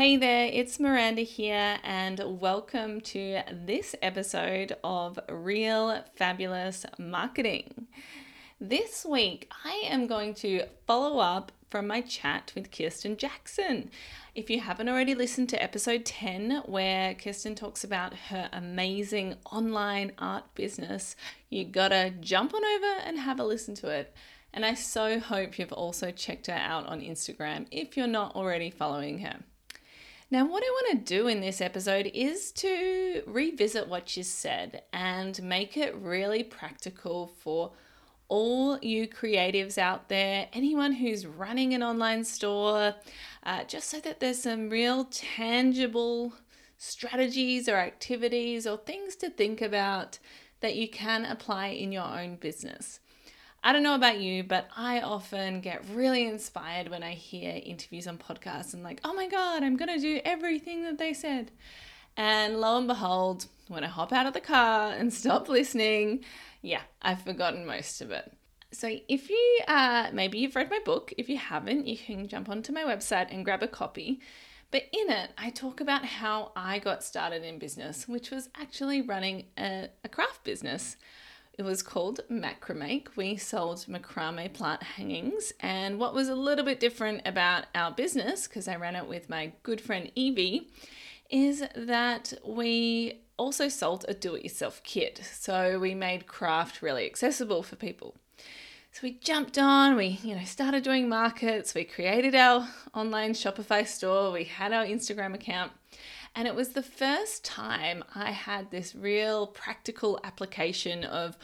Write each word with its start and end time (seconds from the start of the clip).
Hey 0.00 0.16
there, 0.16 0.48
it's 0.50 0.80
Miranda 0.80 1.20
here, 1.20 1.76
and 1.84 2.40
welcome 2.40 3.02
to 3.02 3.42
this 3.52 3.94
episode 4.00 4.74
of 4.82 5.18
Real 5.28 6.02
Fabulous 6.16 6.86
Marketing. 6.98 7.86
This 8.58 9.04
week, 9.04 9.52
I 9.62 9.82
am 9.84 10.06
going 10.06 10.32
to 10.36 10.64
follow 10.86 11.18
up 11.18 11.52
from 11.68 11.86
my 11.86 12.00
chat 12.00 12.50
with 12.54 12.72
Kirsten 12.72 13.18
Jackson. 13.18 13.90
If 14.34 14.48
you 14.48 14.60
haven't 14.60 14.88
already 14.88 15.14
listened 15.14 15.50
to 15.50 15.62
episode 15.62 16.06
10, 16.06 16.62
where 16.64 17.12
Kirsten 17.12 17.54
talks 17.54 17.84
about 17.84 18.14
her 18.30 18.48
amazing 18.54 19.34
online 19.52 20.12
art 20.16 20.44
business, 20.54 21.14
you 21.50 21.66
gotta 21.66 22.14
jump 22.20 22.54
on 22.54 22.64
over 22.64 23.00
and 23.04 23.18
have 23.18 23.38
a 23.38 23.44
listen 23.44 23.74
to 23.74 23.90
it. 23.90 24.14
And 24.54 24.64
I 24.64 24.72
so 24.72 25.20
hope 25.20 25.58
you've 25.58 25.74
also 25.74 26.10
checked 26.10 26.46
her 26.46 26.54
out 26.54 26.86
on 26.86 27.02
Instagram 27.02 27.66
if 27.70 27.98
you're 27.98 28.06
not 28.06 28.34
already 28.34 28.70
following 28.70 29.18
her. 29.18 29.40
Now, 30.32 30.46
what 30.46 30.62
I 30.62 30.70
want 30.70 31.06
to 31.06 31.14
do 31.14 31.26
in 31.26 31.40
this 31.40 31.60
episode 31.60 32.08
is 32.14 32.52
to 32.52 33.24
revisit 33.26 33.88
what 33.88 34.16
you 34.16 34.22
said 34.22 34.82
and 34.92 35.42
make 35.42 35.76
it 35.76 35.92
really 35.96 36.44
practical 36.44 37.26
for 37.26 37.72
all 38.28 38.78
you 38.78 39.08
creatives 39.08 39.76
out 39.76 40.08
there, 40.08 40.46
anyone 40.52 40.92
who's 40.92 41.26
running 41.26 41.74
an 41.74 41.82
online 41.82 42.22
store, 42.22 42.94
uh, 43.42 43.64
just 43.64 43.90
so 43.90 43.98
that 43.98 44.20
there's 44.20 44.40
some 44.40 44.70
real 44.70 45.06
tangible 45.10 46.32
strategies 46.78 47.68
or 47.68 47.74
activities 47.78 48.68
or 48.68 48.76
things 48.78 49.16
to 49.16 49.30
think 49.30 49.60
about 49.60 50.20
that 50.60 50.76
you 50.76 50.88
can 50.88 51.24
apply 51.24 51.66
in 51.68 51.90
your 51.90 52.04
own 52.04 52.36
business. 52.36 53.00
I 53.62 53.72
don't 53.72 53.82
know 53.82 53.94
about 53.94 54.20
you, 54.20 54.42
but 54.42 54.68
I 54.74 55.00
often 55.00 55.60
get 55.60 55.84
really 55.92 56.26
inspired 56.26 56.88
when 56.88 57.02
I 57.02 57.12
hear 57.12 57.60
interviews 57.62 58.06
on 58.06 58.16
podcasts 58.16 58.72
and, 58.72 58.82
like, 58.82 59.00
oh 59.04 59.12
my 59.12 59.28
God, 59.28 59.62
I'm 59.62 59.76
going 59.76 59.94
to 59.94 60.00
do 60.00 60.20
everything 60.24 60.82
that 60.84 60.98
they 60.98 61.12
said. 61.12 61.50
And 62.16 62.60
lo 62.60 62.78
and 62.78 62.88
behold, 62.88 63.46
when 63.68 63.84
I 63.84 63.88
hop 63.88 64.12
out 64.12 64.26
of 64.26 64.32
the 64.32 64.40
car 64.40 64.92
and 64.92 65.12
stop 65.12 65.48
listening, 65.48 66.24
yeah, 66.62 66.82
I've 67.02 67.22
forgotten 67.22 67.66
most 67.66 68.00
of 68.00 68.10
it. 68.10 68.32
So 68.72 68.96
if 69.08 69.28
you 69.28 69.58
uh, 69.66 70.10
maybe 70.12 70.38
you've 70.38 70.56
read 70.56 70.70
my 70.70 70.80
book, 70.84 71.12
if 71.18 71.28
you 71.28 71.36
haven't, 71.36 71.86
you 71.86 71.98
can 71.98 72.28
jump 72.28 72.48
onto 72.48 72.72
my 72.72 72.84
website 72.84 73.32
and 73.32 73.44
grab 73.44 73.62
a 73.62 73.68
copy. 73.68 74.20
But 74.70 74.84
in 74.92 75.10
it, 75.10 75.30
I 75.36 75.50
talk 75.50 75.80
about 75.80 76.04
how 76.04 76.52
I 76.54 76.78
got 76.78 77.02
started 77.02 77.42
in 77.42 77.58
business, 77.58 78.06
which 78.06 78.30
was 78.30 78.48
actually 78.60 79.02
running 79.02 79.46
a, 79.58 79.88
a 80.04 80.08
craft 80.08 80.44
business. 80.44 80.96
It 81.60 81.64
was 81.64 81.82
called 81.82 82.20
Macramake. 82.30 83.08
We 83.16 83.36
sold 83.36 83.80
macrame 83.80 84.50
plant 84.50 84.82
hangings. 84.82 85.52
And 85.60 85.98
what 85.98 86.14
was 86.14 86.30
a 86.30 86.34
little 86.34 86.64
bit 86.64 86.80
different 86.80 87.20
about 87.26 87.66
our 87.74 87.90
business, 87.90 88.48
because 88.48 88.66
I 88.66 88.76
ran 88.76 88.96
it 88.96 89.06
with 89.06 89.28
my 89.28 89.52
good 89.62 89.78
friend 89.78 90.10
Evie, 90.14 90.70
is 91.28 91.62
that 91.76 92.32
we 92.42 93.20
also 93.36 93.68
sold 93.68 94.06
a 94.08 94.14
do 94.14 94.36
it 94.36 94.42
yourself 94.42 94.80
kit. 94.84 95.20
So 95.34 95.78
we 95.78 95.94
made 95.94 96.26
craft 96.26 96.80
really 96.80 97.04
accessible 97.04 97.62
for 97.62 97.76
people. 97.76 98.16
So 98.92 99.00
we 99.02 99.18
jumped 99.20 99.58
on, 99.58 99.96
we, 99.96 100.18
you 100.22 100.34
know, 100.34 100.44
started 100.44 100.82
doing 100.82 101.10
markets, 101.10 101.74
we 101.74 101.84
created 101.84 102.34
our 102.34 102.66
online 102.94 103.34
Shopify 103.34 103.86
store, 103.86 104.32
we 104.32 104.44
had 104.44 104.72
our 104.72 104.86
Instagram 104.86 105.34
account. 105.34 105.72
And 106.34 106.46
it 106.46 106.54
was 106.54 106.70
the 106.70 106.82
first 106.82 107.44
time 107.44 108.04
I 108.14 108.30
had 108.30 108.70
this 108.70 108.94
real 108.94 109.46
practical 109.46 110.20
application 110.22 111.04
of 111.04 111.36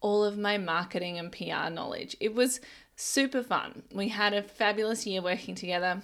all 0.00 0.24
of 0.24 0.36
my 0.36 0.58
marketing 0.58 1.18
and 1.18 1.30
PR 1.30 1.70
knowledge. 1.70 2.16
It 2.20 2.34
was 2.34 2.60
super 2.96 3.42
fun. 3.42 3.84
We 3.92 4.08
had 4.08 4.34
a 4.34 4.42
fabulous 4.42 5.06
year 5.06 5.22
working 5.22 5.54
together. 5.54 6.02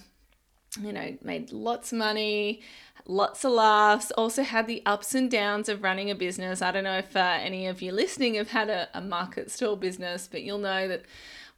You 0.81 0.93
know, 0.93 1.17
made 1.23 1.51
lots 1.51 1.93
of 1.93 1.99
money, 1.99 2.63
lots 3.07 3.45
of 3.45 3.53
laughs, 3.53 4.11
also 4.13 4.43
had 4.43 4.67
the 4.67 4.83
ups 4.85 5.15
and 5.15 5.31
downs 5.31 5.69
of 5.69 5.83
running 5.83 6.11
a 6.11 6.15
business. 6.15 6.63
I 6.63 6.71
don't 6.71 6.85
know 6.85 6.99
if 6.99 7.17
uh, 7.17 7.39
any 7.41 7.67
of 7.67 7.81
you 7.83 7.91
listening 7.91 8.35
have 8.35 8.51
had 8.51 8.69
a, 8.69 8.89
a 8.95 9.01
market 9.01 9.51
stall 9.51 9.77
business, 9.77 10.29
but 10.31 10.43
you'll 10.43 10.59
know 10.59 10.87
that 10.87 11.03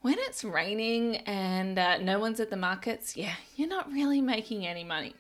when 0.01 0.17
it's 0.19 0.45
raining 0.45 1.17
and 1.19 1.79
uh, 1.79 1.99
no 1.99 2.19
one's 2.19 2.41
at 2.41 2.51
the 2.51 2.57
markets, 2.57 3.17
yeah, 3.17 3.35
you're 3.57 3.69
not 3.69 3.93
really 3.93 4.21
making 4.21 4.67
any 4.67 4.85
money. 4.85 5.15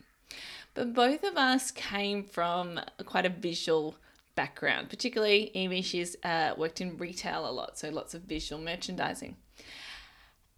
But 0.75 0.95
both 0.95 1.25
of 1.25 1.37
us 1.37 1.71
came 1.71 2.23
from 2.23 2.81
quite 3.05 3.27
a 3.27 3.31
visual 3.31 3.97
background, 4.35 4.89
particularly 4.89 5.51
Amy, 5.55 5.83
she's 5.83 6.17
uh, 6.23 6.55
worked 6.57 6.81
in 6.81 6.97
retail 6.97 7.49
a 7.49 7.51
lot, 7.51 7.79
so 7.79 7.91
lots 7.91 8.15
of 8.15 8.23
visual 8.23 8.63
merchandising. 8.63 9.37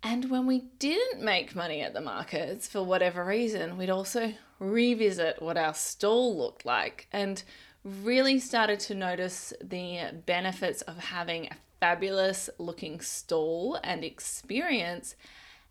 And 0.03 0.31
when 0.31 0.47
we 0.47 0.65
didn't 0.78 1.23
make 1.23 1.55
money 1.55 1.81
at 1.81 1.95
the 1.95 2.00
markets 2.00 2.67
for 2.67 2.83
whatever 2.83 3.25
reason, 3.25 3.77
we'd 3.77 3.91
also 3.91 4.34
revisit 4.59 5.41
what 5.41 5.56
our 5.56 5.75
stall 5.75 6.37
looked 6.37 6.65
like 6.65 7.06
and 7.12 7.43
really 7.84 8.39
started 8.39 8.81
to 8.81 8.94
notice 8.94 9.53
the 9.62 10.23
benefits 10.27 10.83
of 10.83 10.99
having 10.99 11.47
a 11.47 11.56
fabulous 11.81 12.50
looking 12.59 13.00
stall 13.00 13.79
and 13.83 14.05
experience 14.05 15.17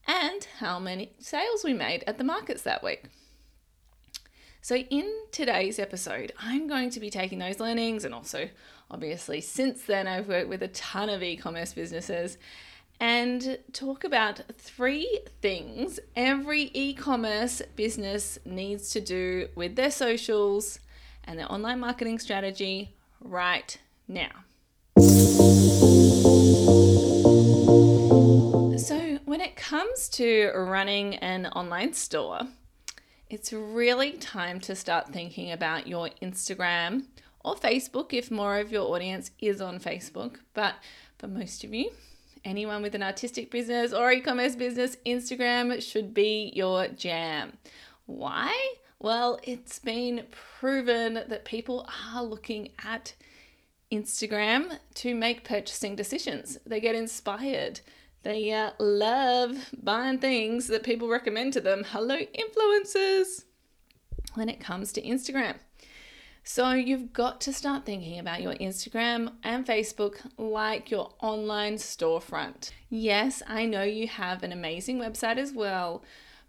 and 0.08 0.48
how 0.60 0.80
many 0.80 1.14
sales 1.20 1.64
we 1.64 1.74
made 1.74 2.04
at 2.08 2.18
the 2.18 2.24
markets 2.24 2.64
that 2.64 2.84
week. 2.84 3.06
So, 4.64 4.76
in 4.76 5.12
today's 5.32 5.80
episode, 5.80 6.34
I'm 6.38 6.68
going 6.68 6.92
to 6.92 7.00
be 7.00 7.10
taking 7.10 7.40
those 7.40 7.60
learnings, 7.60 8.06
and 8.06 8.14
also, 8.14 8.48
obviously, 8.92 9.42
since 9.42 9.82
then, 9.86 10.06
I've 10.06 10.28
worked 10.28 10.50
with 10.50 10.62
a 10.62 10.68
ton 10.68 11.10
of 11.10 11.24
e 11.24 11.36
commerce 11.36 11.74
businesses 11.74 12.38
and 13.00 13.58
talk 13.74 14.04
about 14.04 14.42
three 14.60 15.22
things 15.42 16.00
every 16.16 16.70
e 16.76 16.94
commerce 16.94 17.64
business 17.76 18.38
needs 18.46 18.92
to 18.92 19.02
do 19.02 19.48
with 19.56 19.76
their 19.76 19.90
socials 19.90 20.78
and 21.24 21.40
their 21.40 21.52
online 21.52 21.80
marketing 21.80 22.20
strategy 22.20 22.94
right 23.20 23.80
now. 24.08 24.30
So, 28.78 29.18
when 29.26 29.42
it 29.42 29.56
comes 29.56 30.08
to 30.10 30.52
running 30.54 31.16
an 31.16 31.48
online 31.48 31.94
store, 31.94 32.42
it's 33.32 33.54
really 33.54 34.12
time 34.12 34.60
to 34.60 34.76
start 34.76 35.14
thinking 35.14 35.54
about 35.54 35.88
your 35.88 36.10
Instagram 36.22 37.06
or 37.46 37.56
Facebook 37.56 38.12
if 38.12 38.30
more 38.30 38.60
of 38.60 38.74
your 38.74 38.94
audience 38.94 39.32
is 39.40 39.62
on 39.62 39.80
Facebook. 39.80 40.40
But 40.54 40.76
for 41.18 41.30
most 41.30 41.64
of 41.64 41.74
you, 41.74 41.92
anyone 42.44 42.82
with 42.82 42.94
an 42.94 43.02
artistic 43.02 43.50
business 43.50 43.94
or 43.94 44.12
e 44.12 44.20
commerce 44.20 44.58
business, 44.58 44.98
Instagram 45.06 45.82
should 45.82 46.14
be 46.14 46.52
your 46.54 46.90
jam. 46.90 47.54
Why? 48.06 48.54
Well, 49.00 49.40
it's 49.44 49.80
been 49.80 50.26
proven 50.60 51.14
that 51.14 51.46
people 51.46 51.88
are 52.14 52.24
looking 52.24 52.74
at 52.84 53.14
Instagram 53.94 54.78
to 54.96 55.16
make 55.16 55.46
purchasing 55.46 55.96
decisions. 55.96 56.58
They 56.66 56.82
get 56.82 56.96
inspired 56.96 57.80
they 58.24 58.52
uh, 58.52 58.72
love 58.80 59.70
buying 59.82 60.20
things 60.20 60.68
that 60.68 60.84
people 60.84 61.08
recommend 61.08 61.54
to 61.54 61.62
them. 61.62 61.84
Hello, 61.90 62.18
influencers, 62.18 63.46
when 64.36 64.48
it 64.48 64.60
comes 64.60 64.92
to 64.94 65.02
Instagram. 65.02 65.56
So 66.44 66.72
you've 66.72 67.14
got 67.14 67.40
to 67.42 67.54
start 67.54 67.86
thinking 67.86 68.20
about 68.20 68.42
your 68.42 68.54
Instagram 68.56 69.34
and 69.44 69.66
Facebook 69.66 70.18
like 70.38 70.90
your 70.90 71.14
online 71.22 71.76
storefront. 71.76 72.72
Yes, 72.90 73.44
I 73.48 73.66
know 73.66 73.84
you 73.84 74.08
have 74.08 74.44
an 74.44 74.52
amazing 74.52 75.00
website 75.00 75.38
as 75.38 75.54
well, 75.54 76.04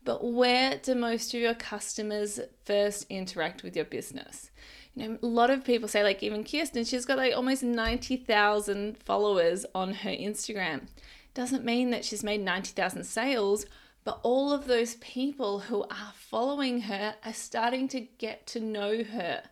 but 0.05 0.25
where 0.25 0.78
do 0.78 0.94
most 0.94 1.32
of 1.34 1.41
your 1.41 1.55
customers 1.55 2.41
first 2.65 3.06
interact 3.11 3.62
with 3.62 3.77
your 3.77 3.84
business? 3.84 4.50
You 4.94 5.09
know, 5.09 5.19
a 5.22 5.27
lot 5.27 5.50
of 5.50 5.65
people 5.65 5.88
say, 5.88 6.03
like 6.03 6.22
even 6.22 6.44
Kirsten, 6.44 6.84
she's 6.84 7.06
got 7.06 7.19
like 7.19 7.34
almost 7.34 7.62
90,000 7.62 8.99
followers 8.99 9.65
on 9.75 9.94
her 9.94 10.11
Instagram 10.11 10.88
doesn't 11.34 11.65
mean 11.65 11.91
that 11.91 12.04
she's 12.04 12.22
made 12.22 12.41
90,000 12.41 13.04
sales, 13.04 13.66
but 14.04 14.20
all 14.22 14.53
of 14.53 14.66
those 14.66 14.97
people 14.97 15.60
who 15.60 15.82
are 15.84 16.12
following 16.15 16.82
her 16.82 17.15
are 17.25 17.32
starting 17.32 17.88
to 17.88 18.00
get 18.00 18.46
to 18.49 18.61
know 18.61 19.05
her. 19.05 19.43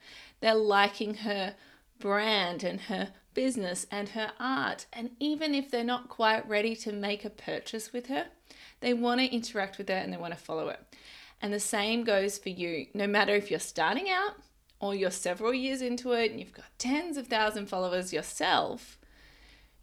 They're 0.40 0.54
liking 0.54 1.14
her 1.14 1.54
brand 1.98 2.64
and 2.64 2.82
her 2.82 3.12
business 3.34 3.86
and 3.90 4.10
her 4.10 4.32
art. 4.40 4.86
And 4.92 5.10
even 5.20 5.54
if 5.54 5.70
they're 5.70 5.84
not 5.84 6.08
quite 6.08 6.48
ready 6.48 6.74
to 6.76 6.92
make 6.92 7.24
a 7.24 7.30
purchase 7.30 7.92
with 7.92 8.06
her, 8.06 8.26
they 8.80 8.94
want 8.94 9.20
to 9.20 9.26
interact 9.26 9.78
with 9.78 9.88
her 9.88 9.94
and 9.94 10.12
they 10.12 10.16
want 10.16 10.34
to 10.34 10.40
follow 10.40 10.68
her. 10.68 10.78
And 11.40 11.52
the 11.52 11.60
same 11.60 12.04
goes 12.04 12.38
for 12.38 12.48
you. 12.48 12.86
No 12.92 13.06
matter 13.06 13.34
if 13.34 13.50
you're 13.50 13.60
starting 13.60 14.10
out 14.10 14.34
or 14.80 14.94
you're 14.94 15.10
several 15.10 15.54
years 15.54 15.80
into 15.80 16.12
it 16.12 16.30
and 16.30 16.40
you've 16.40 16.52
got 16.52 16.66
tens 16.78 17.16
of 17.16 17.28
thousand 17.28 17.66
followers 17.66 18.12
yourself, 18.12 18.98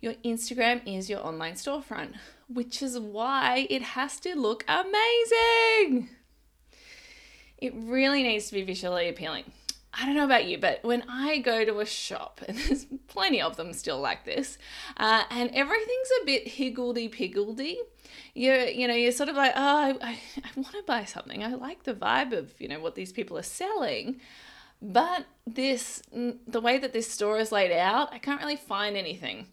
your 0.02 0.14
Instagram 0.26 0.82
is 0.86 1.10
your 1.10 1.26
online 1.26 1.54
storefront, 1.54 2.16
which 2.48 2.82
is 2.82 3.00
why 3.00 3.68
it 3.70 3.82
has 3.82 4.20
to 4.22 4.36
look 4.36 4.64
amazing. 4.68 6.10
It 7.58 7.74
really 7.76 8.22
needs 8.24 8.48
to 8.48 8.54
be 8.54 8.64
visually 8.64 9.10
appealing. 9.10 9.46
I 10.00 10.06
don't 10.06 10.16
know 10.16 10.26
about 10.26 10.46
you, 10.46 10.60
but 10.60 10.84
when 10.84 11.04
I 11.10 11.40
go 11.40 11.66
to 11.66 11.80
a 11.80 11.86
shop, 11.86 12.42
and 12.48 12.58
there's 12.58 12.86
plenty 13.08 13.42
of 13.42 13.58
them 13.58 13.74
still 13.74 14.00
like 14.00 14.26
this, 14.26 14.58
uh, 14.98 15.24
and 15.32 15.50
everything's 15.54 16.10
a 16.22 16.26
bit 16.26 16.48
higgledy 16.48 17.08
piggledy, 17.08 17.80
you 18.36 18.54
you 18.54 18.88
know 18.88 18.94
you're 18.94 19.12
sort 19.12 19.30
of 19.30 19.36
like, 19.36 19.54
oh, 19.56 19.98
I, 20.02 20.20
I 20.38 20.50
want 20.56 20.72
to 20.74 20.84
buy 20.86 21.06
something. 21.06 21.44
I 21.44 21.56
like 21.56 21.84
the 21.84 21.96
vibe 21.96 22.34
of 22.34 22.54
you 22.60 22.68
know 22.68 22.80
what 22.80 22.94
these 22.94 23.12
people 23.12 23.38
are 23.38 23.44
selling, 23.44 24.22
but 24.82 25.26
this 25.48 26.04
the 26.12 26.62
way 26.62 26.78
that 26.78 26.94
this 26.94 27.10
store 27.10 27.40
is 27.40 27.52
laid 27.52 27.72
out, 27.72 28.14
I 28.14 28.20
can't 28.20 28.40
really 28.40 28.56
find 28.56 28.96
anything. 28.96 29.48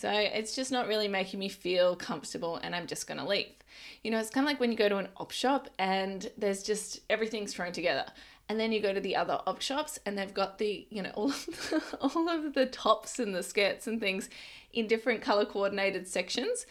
So 0.00 0.10
it's 0.10 0.56
just 0.56 0.72
not 0.72 0.88
really 0.88 1.08
making 1.08 1.40
me 1.40 1.50
feel 1.50 1.94
comfortable, 1.94 2.56
and 2.56 2.74
I'm 2.74 2.86
just 2.86 3.06
gonna 3.06 3.28
leave. 3.28 3.52
You 4.02 4.10
know, 4.10 4.18
it's 4.18 4.30
kind 4.30 4.46
of 4.46 4.48
like 4.50 4.58
when 4.58 4.72
you 4.72 4.78
go 4.78 4.88
to 4.88 4.96
an 4.96 5.08
op 5.18 5.30
shop 5.30 5.68
and 5.78 6.30
there's 6.38 6.62
just 6.62 7.00
everything's 7.10 7.52
thrown 7.52 7.72
together. 7.72 8.06
And 8.48 8.58
then 8.58 8.72
you 8.72 8.80
go 8.80 8.94
to 8.94 9.00
the 9.00 9.14
other 9.14 9.42
op 9.46 9.60
shops 9.60 9.98
and 10.06 10.16
they've 10.16 10.32
got 10.32 10.56
the 10.56 10.86
you 10.88 11.02
know 11.02 11.10
all 11.14 11.28
of 11.28 11.44
the, 11.44 11.82
all 12.00 12.30
of 12.30 12.54
the 12.54 12.64
tops 12.64 13.18
and 13.18 13.34
the 13.34 13.42
skirts 13.42 13.86
and 13.86 14.00
things 14.00 14.30
in 14.72 14.86
different 14.86 15.20
color 15.20 15.44
coordinated 15.44 16.08
sections. 16.08 16.64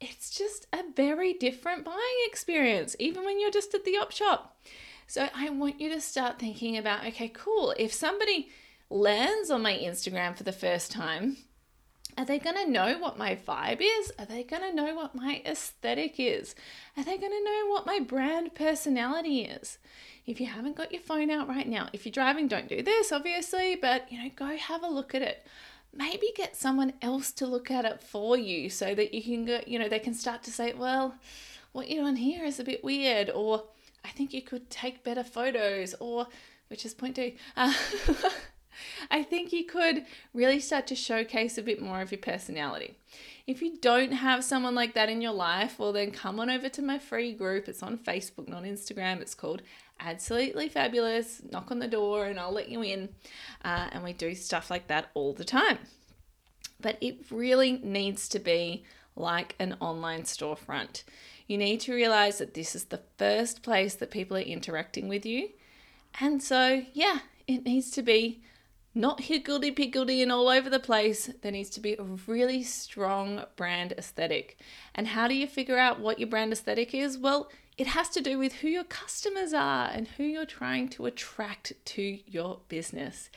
It's 0.00 0.30
just 0.30 0.66
a 0.72 0.82
very 0.96 1.34
different 1.34 1.84
buying 1.84 2.20
experience 2.28 2.96
even 2.98 3.26
when 3.26 3.38
you're 3.38 3.50
just 3.50 3.74
at 3.74 3.84
the 3.84 3.98
op 3.98 4.10
shop. 4.10 4.58
So 5.06 5.28
i 5.34 5.50
want 5.50 5.82
you 5.82 5.90
to 5.90 6.00
start 6.00 6.38
thinking 6.38 6.78
about 6.78 7.04
okay 7.04 7.28
cool 7.28 7.74
if 7.76 7.92
somebody 7.92 8.48
lands 8.88 9.50
on 9.50 9.60
my 9.60 9.76
instagram 9.76 10.36
for 10.36 10.44
the 10.44 10.52
first 10.52 10.92
time 10.92 11.36
are 12.16 12.24
they 12.24 12.38
going 12.38 12.56
to 12.56 12.70
know 12.70 12.98
what 12.98 13.18
my 13.18 13.36
vibe 13.36 13.80
is? 13.80 14.12
Are 14.18 14.26
they 14.26 14.42
going 14.42 14.62
to 14.62 14.74
know 14.74 14.94
what 14.94 15.14
my 15.14 15.42
aesthetic 15.44 16.14
is? 16.18 16.54
Are 16.96 17.04
they 17.04 17.16
going 17.16 17.32
to 17.32 17.44
know 17.44 17.66
what 17.68 17.86
my 17.86 18.00
brand 18.00 18.54
personality 18.54 19.42
is? 19.42 19.78
If 20.26 20.40
you 20.40 20.46
haven't 20.46 20.76
got 20.76 20.92
your 20.92 21.00
phone 21.00 21.30
out 21.30 21.48
right 21.48 21.68
now, 21.68 21.88
if 21.92 22.04
you're 22.04 22.12
driving, 22.12 22.48
don't 22.48 22.68
do 22.68 22.82
this, 22.82 23.12
obviously, 23.12 23.76
but 23.76 24.10
you 24.12 24.22
know, 24.22 24.30
go 24.34 24.56
have 24.56 24.82
a 24.82 24.88
look 24.88 25.14
at 25.14 25.22
it. 25.22 25.46
Maybe 25.92 26.28
get 26.36 26.56
someone 26.56 26.92
else 27.02 27.32
to 27.32 27.46
look 27.46 27.70
at 27.70 27.84
it 27.84 28.00
for 28.00 28.36
you 28.36 28.70
so 28.70 28.94
that 28.94 29.12
you 29.12 29.22
can 29.22 29.44
go, 29.44 29.60
you 29.66 29.78
know, 29.78 29.88
they 29.88 29.98
can 29.98 30.14
start 30.14 30.42
to 30.44 30.52
say, 30.52 30.72
well, 30.72 31.16
what 31.72 31.90
you're 31.90 32.04
doing 32.04 32.16
here 32.16 32.44
is 32.44 32.60
a 32.60 32.64
bit 32.64 32.84
weird, 32.84 33.30
or 33.30 33.64
I 34.04 34.08
think 34.10 34.32
you 34.32 34.42
could 34.42 34.70
take 34.70 35.02
better 35.02 35.24
photos, 35.24 35.94
or 35.98 36.28
which 36.68 36.84
is 36.84 36.94
point 36.94 37.16
two. 37.16 37.32
Uh, 37.56 37.74
I 39.10 39.22
think 39.22 39.52
you 39.52 39.64
could 39.64 40.04
really 40.34 40.60
start 40.60 40.86
to 40.88 40.94
showcase 40.94 41.58
a 41.58 41.62
bit 41.62 41.80
more 41.80 42.00
of 42.00 42.10
your 42.10 42.20
personality. 42.20 42.96
If 43.46 43.62
you 43.62 43.78
don't 43.78 44.12
have 44.12 44.44
someone 44.44 44.74
like 44.74 44.94
that 44.94 45.08
in 45.08 45.20
your 45.20 45.32
life, 45.32 45.78
well, 45.78 45.92
then 45.92 46.10
come 46.12 46.38
on 46.38 46.50
over 46.50 46.68
to 46.68 46.82
my 46.82 46.98
free 46.98 47.32
group. 47.32 47.68
It's 47.68 47.82
on 47.82 47.98
Facebook, 47.98 48.48
not 48.48 48.62
Instagram. 48.62 49.20
It's 49.20 49.34
called 49.34 49.62
Absolutely 49.98 50.68
Fabulous. 50.68 51.42
Knock 51.50 51.70
on 51.70 51.78
the 51.78 51.88
door 51.88 52.26
and 52.26 52.38
I'll 52.38 52.52
let 52.52 52.68
you 52.68 52.82
in. 52.82 53.08
Uh, 53.64 53.88
and 53.92 54.04
we 54.04 54.12
do 54.12 54.34
stuff 54.34 54.70
like 54.70 54.86
that 54.86 55.10
all 55.14 55.32
the 55.32 55.44
time. 55.44 55.78
But 56.80 56.96
it 57.00 57.30
really 57.30 57.72
needs 57.82 58.28
to 58.28 58.38
be 58.38 58.84
like 59.16 59.54
an 59.58 59.76
online 59.80 60.22
storefront. 60.22 61.02
You 61.46 61.58
need 61.58 61.80
to 61.80 61.94
realize 61.94 62.38
that 62.38 62.54
this 62.54 62.74
is 62.76 62.84
the 62.84 63.00
first 63.18 63.62
place 63.62 63.94
that 63.96 64.10
people 64.10 64.36
are 64.36 64.40
interacting 64.40 65.08
with 65.08 65.26
you. 65.26 65.50
And 66.20 66.42
so, 66.42 66.84
yeah, 66.92 67.18
it 67.46 67.64
needs 67.64 67.90
to 67.92 68.02
be 68.02 68.42
not 68.94 69.20
higgledy 69.20 69.70
piggledy 69.70 70.22
and 70.22 70.32
all 70.32 70.48
over 70.48 70.68
the 70.68 70.80
place. 70.80 71.30
There 71.42 71.52
needs 71.52 71.70
to 71.70 71.80
be 71.80 71.94
a 71.94 72.02
really 72.02 72.62
strong 72.62 73.44
brand 73.56 73.92
aesthetic. 73.92 74.58
And 74.94 75.08
how 75.08 75.28
do 75.28 75.34
you 75.34 75.46
figure 75.46 75.78
out 75.78 76.00
what 76.00 76.18
your 76.18 76.28
brand 76.28 76.52
aesthetic 76.52 76.94
is? 76.94 77.16
Well, 77.16 77.50
it 77.78 77.86
has 77.88 78.08
to 78.10 78.20
do 78.20 78.38
with 78.38 78.54
who 78.54 78.68
your 78.68 78.84
customers 78.84 79.54
are 79.54 79.88
and 79.92 80.08
who 80.08 80.24
you're 80.24 80.44
trying 80.44 80.88
to 80.90 81.06
attract 81.06 81.72
to 81.84 82.18
your 82.26 82.60
business. 82.68 83.30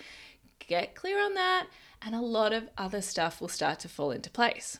Get 0.59 0.95
clear 0.95 1.23
on 1.23 1.33
that, 1.35 1.67
and 2.01 2.15
a 2.15 2.21
lot 2.21 2.51
of 2.51 2.69
other 2.77 3.01
stuff 3.01 3.39
will 3.39 3.47
start 3.47 3.79
to 3.79 3.89
fall 3.89 4.11
into 4.11 4.29
place. 4.29 4.79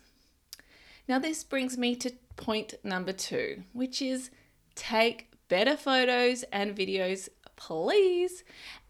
Now, 1.07 1.19
this 1.19 1.43
brings 1.43 1.77
me 1.77 1.95
to 1.97 2.11
point 2.35 2.73
number 2.83 3.13
two, 3.13 3.63
which 3.73 4.01
is 4.01 4.31
take 4.75 5.29
better 5.49 5.77
photos 5.77 6.43
and 6.51 6.75
videos 6.75 7.29
please. 7.67 8.43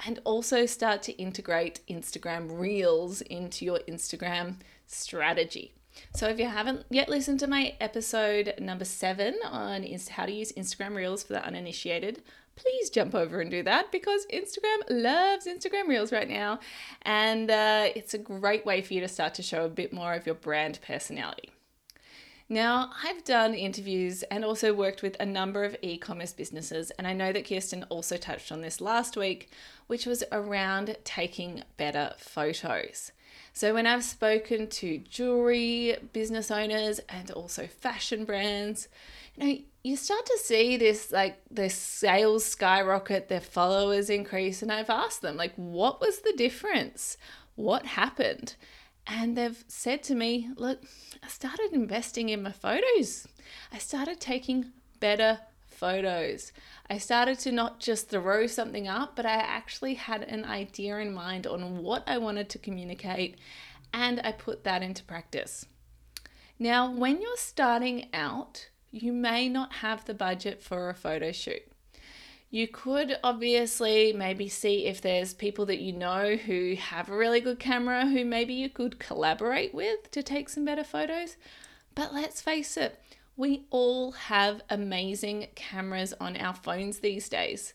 And 0.05 0.19
also 0.23 0.65
start 0.65 1.01
to 1.03 1.13
integrate 1.13 1.81
Instagram 1.87 2.59
Reels 2.59 3.21
into 3.21 3.65
your 3.65 3.79
Instagram 3.87 4.55
strategy. 4.87 5.73
So, 6.15 6.27
if 6.27 6.39
you 6.39 6.47
haven't 6.47 6.85
yet 6.89 7.07
listened 7.07 7.39
to 7.41 7.47
my 7.47 7.75
episode 7.79 8.55
number 8.59 8.85
seven 8.85 9.35
on 9.45 9.85
how 10.09 10.25
to 10.25 10.31
use 10.31 10.51
Instagram 10.53 10.95
Reels 10.95 11.23
for 11.23 11.33
the 11.33 11.45
uninitiated, 11.45 12.23
please 12.55 12.89
jump 12.89 13.13
over 13.13 13.41
and 13.41 13.51
do 13.51 13.61
that 13.61 13.91
because 13.91 14.25
Instagram 14.33 14.79
loves 14.89 15.45
Instagram 15.45 15.87
Reels 15.87 16.11
right 16.11 16.29
now. 16.29 16.59
And 17.03 17.51
uh, 17.51 17.89
it's 17.95 18.15
a 18.15 18.17
great 18.17 18.65
way 18.65 18.81
for 18.81 18.95
you 18.95 19.01
to 19.01 19.07
start 19.07 19.35
to 19.35 19.43
show 19.43 19.65
a 19.65 19.69
bit 19.69 19.93
more 19.93 20.15
of 20.15 20.25
your 20.25 20.35
brand 20.35 20.79
personality. 20.81 21.51
Now, 22.49 22.91
I've 23.03 23.23
done 23.23 23.53
interviews 23.53 24.23
and 24.23 24.43
also 24.43 24.73
worked 24.73 25.01
with 25.01 25.15
a 25.19 25.25
number 25.25 25.63
of 25.63 25.77
e 25.81 25.97
commerce 25.97 26.33
businesses, 26.33 26.91
and 26.91 27.07
I 27.07 27.13
know 27.13 27.31
that 27.31 27.47
Kirsten 27.47 27.83
also 27.85 28.17
touched 28.17 28.51
on 28.51 28.61
this 28.61 28.81
last 28.81 29.15
week, 29.15 29.49
which 29.87 30.05
was 30.05 30.23
around 30.31 30.97
taking 31.03 31.63
better 31.77 32.13
photos. 32.17 33.11
So, 33.53 33.73
when 33.73 33.87
I've 33.87 34.03
spoken 34.03 34.67
to 34.67 34.97
jewelry 34.97 35.97
business 36.11 36.51
owners 36.51 36.99
and 37.07 37.31
also 37.31 37.65
fashion 37.65 38.25
brands, 38.25 38.89
you 39.35 39.47
know, 39.47 39.59
you 39.83 39.95
start 39.95 40.25
to 40.25 40.39
see 40.43 40.75
this 40.75 41.11
like 41.11 41.41
their 41.49 41.69
sales 41.69 42.45
skyrocket, 42.45 43.29
their 43.29 43.41
followers 43.41 44.09
increase, 44.09 44.61
and 44.61 44.71
I've 44.71 44.89
asked 44.89 45.21
them, 45.21 45.37
like, 45.37 45.53
what 45.55 46.01
was 46.01 46.19
the 46.19 46.33
difference? 46.35 47.17
What 47.55 47.85
happened? 47.85 48.55
And 49.05 49.37
they've 49.37 49.63
said 49.67 50.03
to 50.03 50.15
me, 50.15 50.49
Look, 50.55 50.83
I 51.21 51.27
started 51.27 51.71
investing 51.73 52.29
in 52.29 52.43
my 52.43 52.51
photos. 52.51 53.27
I 53.71 53.77
started 53.77 54.19
taking 54.19 54.71
better 54.99 55.39
photos. 55.67 56.51
I 56.89 56.97
started 56.97 57.39
to 57.39 57.51
not 57.51 57.79
just 57.79 58.09
throw 58.09 58.47
something 58.47 58.87
up, 58.87 59.15
but 59.15 59.25
I 59.25 59.33
actually 59.33 59.95
had 59.95 60.23
an 60.23 60.45
idea 60.45 60.97
in 60.99 61.13
mind 61.13 61.45
on 61.45 61.83
what 61.83 62.03
I 62.07 62.17
wanted 62.17 62.49
to 62.49 62.59
communicate 62.59 63.37
and 63.93 64.19
I 64.23 64.31
put 64.31 64.63
that 64.63 64.81
into 64.81 65.03
practice. 65.03 65.65
Now, 66.57 66.91
when 66.91 67.21
you're 67.21 67.37
starting 67.37 68.09
out, 68.13 68.69
you 68.91 69.11
may 69.11 69.49
not 69.49 69.73
have 69.73 70.05
the 70.05 70.13
budget 70.13 70.61
for 70.61 70.89
a 70.89 70.95
photo 70.95 71.31
shoot. 71.31 71.63
You 72.53 72.67
could 72.67 73.17
obviously 73.23 74.13
maybe 74.13 74.47
see 74.47 74.85
if 74.85 75.01
there's 75.01 75.33
people 75.33 75.65
that 75.65 75.79
you 75.79 75.91
know 75.91 76.35
who 76.35 76.75
have 76.75 77.09
a 77.09 77.17
really 77.17 77.41
good 77.41 77.57
camera 77.57 78.05
who 78.05 78.23
maybe 78.23 78.53
you 78.53 78.69
could 78.69 78.99
collaborate 78.99 79.73
with 79.73 80.11
to 80.11 80.21
take 80.21 80.49
some 80.49 80.63
better 80.63 80.83
photos. 80.83 81.35
But 81.95 82.13
let's 82.13 82.41
face 82.41 82.77
it, 82.77 83.01
we 83.35 83.65
all 83.71 84.11
have 84.11 84.61
amazing 84.69 85.47
cameras 85.55 86.13
on 86.21 86.37
our 86.37 86.53
phones 86.53 86.99
these 86.99 87.27
days. 87.27 87.73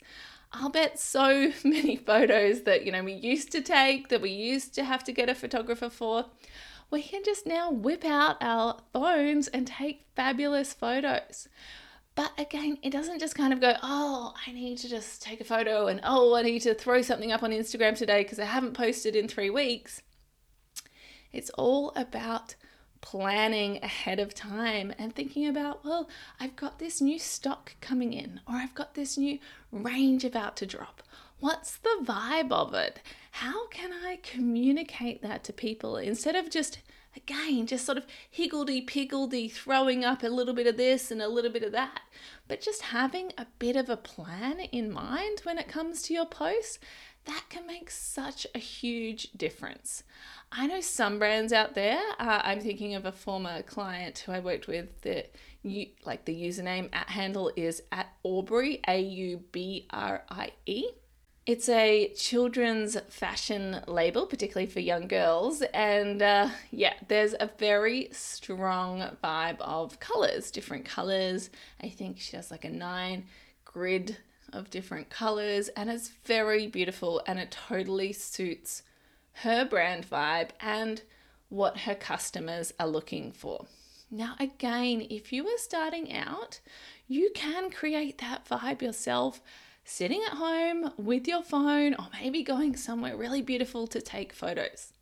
I'll 0.52 0.69
bet 0.70 1.00
so 1.00 1.50
many 1.64 1.96
photos 1.96 2.62
that 2.62 2.87
you 2.87 2.92
know 2.92 3.02
we 3.02 3.14
used 3.14 3.50
to 3.50 3.61
take 3.61 4.11
that 4.11 4.23
we 4.23 4.30
used 4.30 4.76
to 4.76 4.85
have 4.85 5.02
to 5.04 5.12
get 5.12 5.28
a 5.28 5.35
photographer 5.35 5.90
for. 5.90 6.26
We 6.88 7.02
can 7.02 7.25
just 7.25 7.49
now 7.49 7.73
whip 7.73 8.04
out 8.04 8.37
our 8.40 8.78
phones 8.92 9.49
and 9.49 9.66
take 9.66 10.06
fabulous 10.14 10.73
photos. 10.73 11.49
But 12.18 12.32
again, 12.37 12.78
it 12.82 12.90
doesn't 12.90 13.20
just 13.20 13.37
kind 13.37 13.52
of 13.52 13.60
go, 13.60 13.75
oh, 13.80 14.34
I 14.44 14.50
need 14.50 14.78
to 14.78 14.88
just 14.88 15.22
take 15.22 15.40
a 15.40 15.44
photo 15.44 15.87
and 15.87 16.00
oh, 16.02 16.34
I 16.34 16.42
need 16.42 16.62
to 16.62 16.75
throw 16.75 17.00
something 17.00 17.30
up 17.30 17.44
on 17.44 17.52
Instagram 17.52 17.96
today 17.96 18.25
because 18.25 18.40
I 18.40 18.44
haven't 18.44 18.75
posted 18.75 19.14
in 19.14 19.28
three 19.28 19.50
weeks. 19.50 20.02
It's 21.30 21.50
all 21.50 21.92
about 21.94 22.56
planning 23.00 23.78
ahead 23.84 24.18
of 24.18 24.34
time 24.34 24.92
and 24.98 25.14
thinking 25.14 25.46
about, 25.46 25.84
well, 25.84 26.08
I've 26.40 26.56
got 26.56 26.80
this 26.80 27.00
new 27.00 27.20
stock 27.20 27.76
coming 27.80 28.12
in, 28.12 28.40
or 28.48 28.56
I've 28.56 28.75
got 28.75 28.94
this 28.94 29.16
new 29.16 29.38
range 29.70 30.25
about 30.25 30.56
to 30.56 30.66
drop. 30.66 31.04
What's 31.38 31.76
the 31.76 32.00
vibe 32.02 32.50
of 32.50 32.75
it? 32.75 33.00
How 33.30 33.68
can 33.68 33.92
I 33.92 34.18
communicate 34.25 35.22
that 35.22 35.44
to 35.44 35.52
people 35.52 35.96
instead 35.96 36.34
of 36.34 36.50
just 36.50 36.80
Again, 37.18 37.66
just 37.66 37.84
sort 37.84 37.98
of 37.98 38.06
higgledy 38.30 38.80
piggledy, 38.80 39.48
throwing 39.48 40.04
up 40.04 40.22
a 40.22 40.28
little 40.28 40.54
bit 40.54 40.68
of 40.68 40.76
this 40.76 41.10
and 41.10 41.20
a 41.20 41.26
little 41.28 41.50
bit 41.50 41.64
of 41.64 41.72
that. 41.72 42.02
But 42.46 42.60
just 42.60 42.82
having 42.82 43.32
a 43.37 43.46
bit 43.58 43.75
of 43.75 43.90
a 43.90 43.96
plan 43.96 44.60
in 44.60 44.92
mind 44.92 45.40
when 45.42 45.58
it 45.58 45.66
comes 45.66 46.02
to 46.02 46.14
your 46.14 46.26
posts, 46.26 46.78
that 47.25 47.44
can 47.48 47.66
make 47.66 47.90
such 47.90 48.46
a 48.54 48.60
huge 48.60 49.32
difference. 49.32 50.04
I 50.52 50.68
know 50.68 50.80
some 50.80 51.18
brands 51.18 51.52
out 51.52 51.75
there. 51.75 52.00
Uh, 52.20 52.40
I'm 52.44 52.60
thinking 52.60 52.94
of 52.94 53.04
a 53.04 53.10
former 53.10 53.62
client 53.62 54.20
who 54.20 54.30
I 54.30 54.38
worked 54.38 54.68
with. 54.68 55.02
That 55.02 55.34
you 55.62 55.88
like 56.06 56.25
the 56.25 56.40
username 56.40 56.88
at 56.92 57.10
handle 57.10 57.50
is 57.56 57.82
at 57.90 58.12
Aubrie 58.25 58.80
A 58.87 59.00
U 59.00 59.42
B 59.50 59.88
R 59.90 60.22
I 60.30 60.52
E. 60.66 60.84
It's 61.49 61.71
a 61.71 62.12
children's 62.14 63.00
fashion 63.09 63.81
label, 63.87 64.26
particularly 64.26 64.67
for 64.71 64.81
young 64.81 65.09
girls. 65.09 65.62
And 65.73 66.21
uh, 66.21 66.50
yeah, 66.71 66.93
there's 67.09 67.35
a 67.40 67.49
very 67.57 68.11
strong 68.12 69.17
vibe 69.25 69.59
of 69.61 69.99
colors, 69.99 70.50
different 70.50 70.85
colors. 70.85 71.49
I 71.83 71.88
think 71.88 72.21
she 72.21 72.37
has 72.37 72.50
like 72.50 72.67
a 72.67 72.69
nine 72.69 73.25
grid 73.64 74.19
of 74.52 74.69
different 74.69 75.09
colors 75.09 75.69
and 75.69 75.88
it's 75.88 76.11
very 76.26 76.67
beautiful 76.67 77.23
and 77.26 77.38
it 77.38 77.50
totally 77.50 78.12
suits 78.12 78.83
her 79.43 79.64
brand 79.64 80.07
vibe 80.07 80.50
and 80.61 81.00
what 81.49 81.78
her 81.78 81.95
customers 81.95 82.75
are 82.78 82.87
looking 82.87 83.33
for. 83.33 83.64
Now, 84.11 84.35
again, 84.38 85.07
if 85.09 85.33
you 85.33 85.47
are 85.49 85.57
starting 85.59 86.12
out, 86.12 86.61
you 87.07 87.31
can 87.35 87.71
create 87.71 88.19
that 88.19 88.47
vibe 88.47 88.83
yourself 88.83 89.40
sitting 89.88 90.23
at 90.26 90.37
home 90.37 90.92
with 90.99 91.26
your 91.26 91.42
phone 91.42 91.95
or 91.95 92.09
maybe 92.21 92.42
going 92.42 92.76
somewhere 92.76 93.16
really 93.16 93.40
beautiful 93.40 93.87
to 93.87 94.02
take 94.02 94.35
photos. 94.35 94.92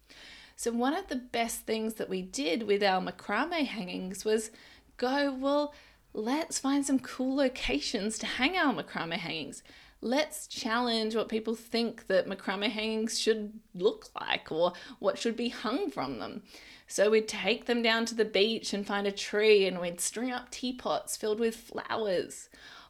So, 0.55 0.71
one 0.71 0.95
of 0.95 1.09
the 1.09 1.17
best 1.17 1.63
things 1.63 1.95
that 1.95 2.09
we 2.09 2.23
did 2.23 2.63
with 2.63 2.85
our 2.85 3.03
macrame 3.03 3.67
hangings 3.67 4.25
was 4.25 4.53
go, 4.97 5.35
well, 5.35 5.75
let's 6.15 6.61
find 6.61 6.87
some 6.87 7.01
cool 7.01 7.37
locations 7.37 8.17
to 8.19 8.27
hang 8.27 8.57
our 8.57 8.73
macrame 8.73 9.13
hangings. 9.13 9.65
Let's 10.01 10.47
challenge 10.47 11.17
what 11.17 11.29
people 11.29 11.57
think 11.57 12.07
that 12.07 12.29
macrame 12.29 12.71
hangings 12.71 13.19
should 13.19 13.55
look 13.75 14.09
like 14.19 14.53
or 14.53 14.73
what 15.01 15.19
should 15.19 15.37
be 15.37 15.49
hung 15.49 15.91
from 15.91 16.21
them. 16.21 16.43
So 16.87 17.11
we'd 17.11 17.27
take 17.27 17.65
them 17.65 17.83
down 17.83 18.05
to 18.07 18.15
the 18.15 18.25
beach 18.25 18.73
and 18.73 18.87
find 18.87 19.07
a 19.07 19.13
tree 19.13 19.67
and 19.67 19.81
we'd 19.81 20.01
string 20.01 20.31
up 20.31 20.51
teapots 20.51 21.17
filled 21.17 21.41
with 21.41 21.57
flowers. 21.57 22.49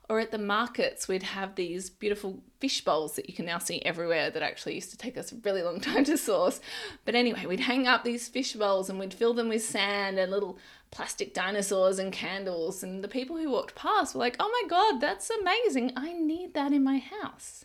Or 0.09 0.21
at 0.21 0.31
the 0.31 0.39
markets, 0.39 1.09
we'd 1.09 1.25
have 1.25 1.57
these 1.57 1.91
beautiful 1.91 2.43
fish 2.61 2.85
bowls 2.85 3.17
that 3.17 3.29
you 3.29 3.35
can 3.35 3.45
now 3.45 3.59
see 3.59 3.83
everywhere 3.83 4.31
that 4.31 4.43
actually 4.43 4.75
used 4.75 4.91
to 4.91 4.97
take 4.97 5.19
us 5.19 5.33
a 5.33 5.37
really 5.37 5.63
long 5.63 5.81
time 5.81 6.05
to 6.05 6.17
source. 6.17 6.61
But 7.05 7.15
anyway, 7.15 7.47
we'd 7.47 7.61
hang 7.61 7.87
up 7.87 8.05
these 8.05 8.29
fish 8.29 8.53
bowls 8.53 8.89
and 8.89 8.99
we'd 8.99 9.15
fill 9.15 9.35
them 9.35 9.49
with 9.49 9.65
sand 9.65 10.19
and 10.19 10.31
little 10.31 10.59
plastic 10.91 11.35
dinosaurs 11.35 11.99
and 11.99 12.13
candles. 12.13 12.83
And 12.83 13.03
the 13.03 13.09
people 13.09 13.37
who 13.37 13.51
walked 13.51 13.75
past 13.75 14.15
were 14.15 14.21
like, 14.21 14.37
oh 14.39 14.51
my 14.63 14.69
God, 14.69 15.01
that's 15.01 15.29
amazing. 15.31 15.93
I 15.97 16.13
need 16.13 16.55
that 16.55 16.73
in 16.73 16.85
my 16.85 16.99
house. 16.99 17.65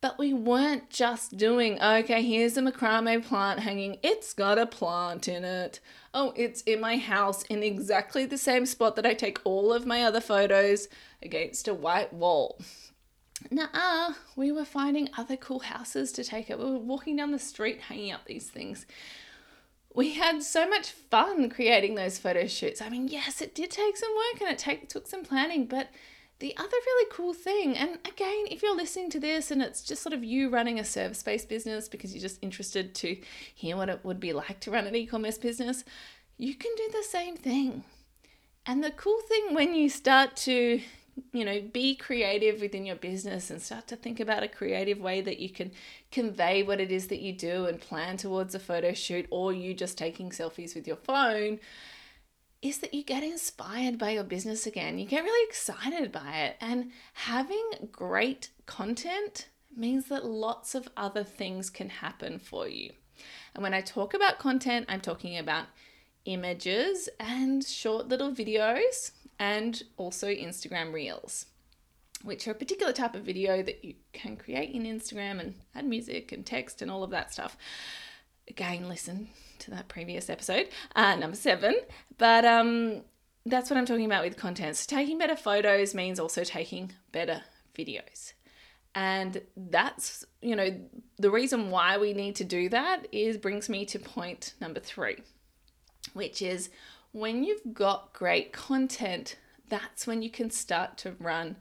But 0.00 0.16
we 0.16 0.32
weren't 0.32 0.90
just 0.90 1.36
doing, 1.36 1.82
okay, 1.82 2.22
here's 2.22 2.56
a 2.56 2.62
macrame 2.62 3.24
plant 3.24 3.60
hanging. 3.60 3.98
It's 4.04 4.32
got 4.32 4.56
a 4.56 4.66
plant 4.66 5.26
in 5.26 5.44
it. 5.44 5.80
Oh, 6.14 6.32
it's 6.36 6.62
in 6.62 6.80
my 6.80 6.98
house 6.98 7.42
in 7.44 7.64
exactly 7.64 8.24
the 8.24 8.38
same 8.38 8.64
spot 8.64 8.94
that 8.94 9.06
I 9.06 9.14
take 9.14 9.40
all 9.42 9.72
of 9.72 9.86
my 9.86 10.04
other 10.04 10.20
photos 10.20 10.88
against 11.22 11.68
a 11.68 11.74
white 11.74 12.12
wall. 12.12 12.60
Nah, 13.50 14.14
we 14.36 14.50
were 14.50 14.64
finding 14.64 15.08
other 15.16 15.36
cool 15.36 15.60
houses 15.60 16.12
to 16.12 16.24
take 16.24 16.50
it. 16.50 16.58
We 16.58 16.64
were 16.64 16.78
walking 16.78 17.16
down 17.16 17.30
the 17.30 17.38
street 17.38 17.82
hanging 17.82 18.12
up 18.12 18.24
these 18.26 18.48
things. 18.48 18.86
We 19.94 20.14
had 20.14 20.42
so 20.42 20.68
much 20.68 20.90
fun 20.90 21.48
creating 21.48 21.94
those 21.94 22.18
photo 22.18 22.46
shoots. 22.46 22.82
I 22.82 22.88
mean, 22.88 23.08
yes, 23.08 23.40
it 23.40 23.54
did 23.54 23.70
take 23.70 23.96
some 23.96 24.14
work 24.14 24.40
and 24.42 24.50
it 24.50 24.58
take, 24.58 24.88
took 24.88 25.06
some 25.06 25.24
planning, 25.24 25.66
but 25.66 25.88
the 26.40 26.56
other 26.56 26.68
really 26.70 27.10
cool 27.10 27.34
thing, 27.34 27.76
and 27.76 27.98
again, 28.06 28.44
if 28.48 28.62
you're 28.62 28.76
listening 28.76 29.10
to 29.10 29.18
this 29.18 29.50
and 29.50 29.60
it's 29.60 29.82
just 29.82 30.02
sort 30.02 30.12
of 30.12 30.22
you 30.22 30.48
running 30.50 30.78
a 30.78 30.84
service 30.84 31.22
based 31.22 31.48
business 31.48 31.88
because 31.88 32.14
you're 32.14 32.22
just 32.22 32.38
interested 32.42 32.94
to 32.96 33.16
hear 33.52 33.76
what 33.76 33.88
it 33.88 34.04
would 34.04 34.20
be 34.20 34.32
like 34.32 34.60
to 34.60 34.70
run 34.70 34.86
an 34.86 34.94
e 34.94 35.04
commerce 35.04 35.36
business, 35.36 35.84
you 36.36 36.54
can 36.54 36.70
do 36.76 36.88
the 36.92 37.02
same 37.02 37.36
thing. 37.36 37.82
And 38.66 38.84
the 38.84 38.92
cool 38.92 39.20
thing 39.22 39.52
when 39.54 39.74
you 39.74 39.88
start 39.88 40.36
to, 40.36 40.80
you 41.32 41.44
know, 41.44 41.60
be 41.60 41.94
creative 41.94 42.60
within 42.60 42.86
your 42.86 42.96
business 42.96 43.50
and 43.50 43.60
start 43.60 43.86
to 43.88 43.96
think 43.96 44.20
about 44.20 44.42
a 44.42 44.48
creative 44.48 44.98
way 44.98 45.20
that 45.20 45.38
you 45.38 45.50
can 45.50 45.72
convey 46.10 46.62
what 46.62 46.80
it 46.80 46.90
is 46.90 47.08
that 47.08 47.20
you 47.20 47.32
do 47.32 47.66
and 47.66 47.80
plan 47.80 48.16
towards 48.16 48.54
a 48.54 48.58
photo 48.58 48.92
shoot 48.92 49.26
or 49.30 49.52
you 49.52 49.74
just 49.74 49.98
taking 49.98 50.30
selfies 50.30 50.74
with 50.74 50.86
your 50.86 50.96
phone 50.96 51.60
is 52.60 52.78
that 52.78 52.92
you 52.92 53.04
get 53.04 53.22
inspired 53.22 53.98
by 53.98 54.10
your 54.10 54.24
business 54.24 54.66
again. 54.66 54.98
You 54.98 55.06
get 55.06 55.22
really 55.22 55.48
excited 55.48 56.10
by 56.10 56.38
it. 56.38 56.56
And 56.60 56.90
having 57.14 57.88
great 57.92 58.50
content 58.66 59.48
means 59.76 60.06
that 60.06 60.24
lots 60.24 60.74
of 60.74 60.88
other 60.96 61.22
things 61.22 61.70
can 61.70 61.88
happen 61.88 62.38
for 62.38 62.66
you. 62.66 62.92
And 63.54 63.62
when 63.62 63.74
I 63.74 63.80
talk 63.80 64.12
about 64.12 64.38
content, 64.38 64.86
I'm 64.88 65.00
talking 65.00 65.38
about 65.38 65.66
images 66.24 67.08
and 67.18 67.64
short 67.64 68.08
little 68.08 68.32
videos 68.32 69.12
and 69.38 69.82
also 69.96 70.28
Instagram 70.28 70.92
Reels, 70.92 71.46
which 72.22 72.48
are 72.48 72.52
a 72.52 72.54
particular 72.54 72.92
type 72.92 73.14
of 73.14 73.22
video 73.22 73.62
that 73.62 73.84
you 73.84 73.94
can 74.12 74.36
create 74.36 74.74
in 74.74 74.82
Instagram 74.82 75.40
and 75.40 75.54
add 75.74 75.84
music 75.84 76.32
and 76.32 76.44
text 76.44 76.82
and 76.82 76.90
all 76.90 77.02
of 77.02 77.10
that 77.10 77.32
stuff. 77.32 77.56
Again, 78.48 78.88
listen 78.88 79.28
to 79.60 79.70
that 79.72 79.88
previous 79.88 80.30
episode, 80.30 80.68
uh, 80.96 81.14
number 81.16 81.36
seven. 81.36 81.76
But 82.16 82.44
um, 82.44 83.02
that's 83.44 83.70
what 83.70 83.76
I'm 83.76 83.86
talking 83.86 84.06
about 84.06 84.24
with 84.24 84.36
content. 84.36 84.76
So 84.76 84.96
taking 84.96 85.18
better 85.18 85.36
photos 85.36 85.94
means 85.94 86.18
also 86.18 86.44
taking 86.44 86.92
better 87.12 87.42
videos. 87.76 88.32
And 88.94 89.42
that's, 89.56 90.24
you 90.42 90.56
know, 90.56 90.70
the 91.18 91.30
reason 91.30 91.70
why 91.70 91.98
we 91.98 92.14
need 92.14 92.36
to 92.36 92.44
do 92.44 92.68
that 92.70 93.06
is 93.12 93.36
brings 93.36 93.68
me 93.68 93.84
to 93.86 93.98
point 93.98 94.54
number 94.60 94.80
three, 94.80 95.18
which 96.14 96.42
is 96.42 96.70
when 97.12 97.44
you've 97.44 97.74
got 97.74 98.12
great 98.12 98.52
content, 98.52 99.36
that's 99.68 100.06
when 100.06 100.22
you 100.22 100.30
can 100.30 100.50
start 100.50 100.96
to 100.98 101.14
run 101.18 101.56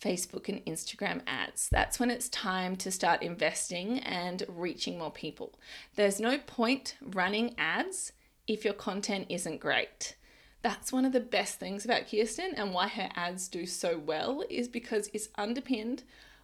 Facebook 0.00 0.48
and 0.48 0.64
Instagram 0.66 1.22
ads. 1.26 1.68
That's 1.70 1.98
when 1.98 2.10
it's 2.10 2.28
time 2.28 2.76
to 2.76 2.90
start 2.90 3.22
investing 3.22 4.00
and 4.00 4.42
reaching 4.48 4.98
more 4.98 5.10
people. 5.10 5.58
There's 5.94 6.20
no 6.20 6.38
point 6.38 6.96
running 7.00 7.54
ads 7.58 8.12
if 8.46 8.64
your 8.64 8.74
content 8.74 9.26
isn't 9.28 9.60
great. 9.60 10.16
That's 10.62 10.92
one 10.92 11.04
of 11.04 11.12
the 11.12 11.20
best 11.20 11.58
things 11.58 11.84
about 11.84 12.10
Kirsten 12.10 12.52
and 12.56 12.72
why 12.74 12.88
her 12.88 13.08
ads 13.14 13.48
do 13.48 13.66
so 13.66 13.98
well 13.98 14.42
is 14.50 14.68
because 14.68 15.08
it's 15.12 15.28
underpinned 15.36 16.02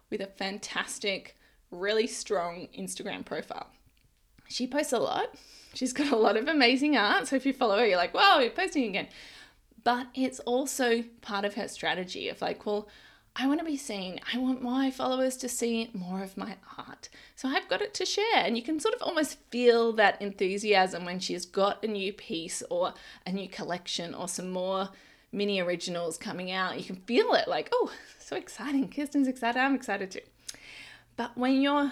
with 0.09 0.21
a 0.21 0.27
fantastic, 0.27 1.37
really 1.71 2.07
strong 2.07 2.67
Instagram 2.77 3.25
profile. 3.25 3.67
She 4.53 4.67
posts 4.67 4.93
a 4.93 4.99
lot. 4.99 5.33
She's 5.73 5.93
got 5.93 6.11
a 6.11 6.15
lot 6.15 6.37
of 6.37 6.47
amazing 6.47 6.95
art. 6.95 7.27
So 7.27 7.35
if 7.35 7.45
you 7.45 7.53
follow 7.53 7.79
her, 7.79 7.85
you're 7.87 7.97
like, 7.97 8.13
wow, 8.13 8.37
you're 8.37 8.51
posting 8.51 8.85
again. 8.85 9.07
But 9.83 10.07
it's 10.13 10.39
also 10.41 11.03
part 11.21 11.43
of 11.43 11.55
her 11.55 11.67
strategy 11.67 12.29
of 12.29 12.39
like, 12.39 12.63
well, 12.63 12.87
I 13.35 13.47
want 13.47 13.61
to 13.61 13.65
be 13.65 13.77
seen. 13.77 14.19
I 14.31 14.37
want 14.37 14.61
my 14.61 14.91
followers 14.91 15.37
to 15.37 15.49
see 15.49 15.89
more 15.91 16.21
of 16.21 16.37
my 16.37 16.55
art. 16.77 17.09
So 17.35 17.49
I've 17.49 17.67
got 17.67 17.81
it 17.81 17.95
to 17.95 18.05
share. 18.05 18.35
And 18.35 18.55
you 18.55 18.61
can 18.61 18.79
sort 18.79 18.93
of 18.93 19.01
almost 19.01 19.39
feel 19.49 19.91
that 19.93 20.21
enthusiasm 20.21 21.03
when 21.03 21.19
she's 21.19 21.47
got 21.47 21.83
a 21.83 21.87
new 21.87 22.13
piece 22.13 22.61
or 22.69 22.93
a 23.25 23.31
new 23.31 23.49
collection 23.49 24.13
or 24.13 24.27
some 24.27 24.51
more 24.51 24.89
mini 25.31 25.59
originals 25.59 26.15
coming 26.15 26.51
out. 26.51 26.77
You 26.77 26.85
can 26.85 26.97
feel 26.97 27.33
it 27.33 27.47
like, 27.47 27.69
oh, 27.71 27.91
so 28.19 28.35
exciting. 28.35 28.87
Kirsten's 28.87 29.27
excited. 29.27 29.59
I'm 29.59 29.73
excited 29.73 30.11
too. 30.11 30.19
But 31.17 31.35
when 31.35 31.59
you're, 31.59 31.91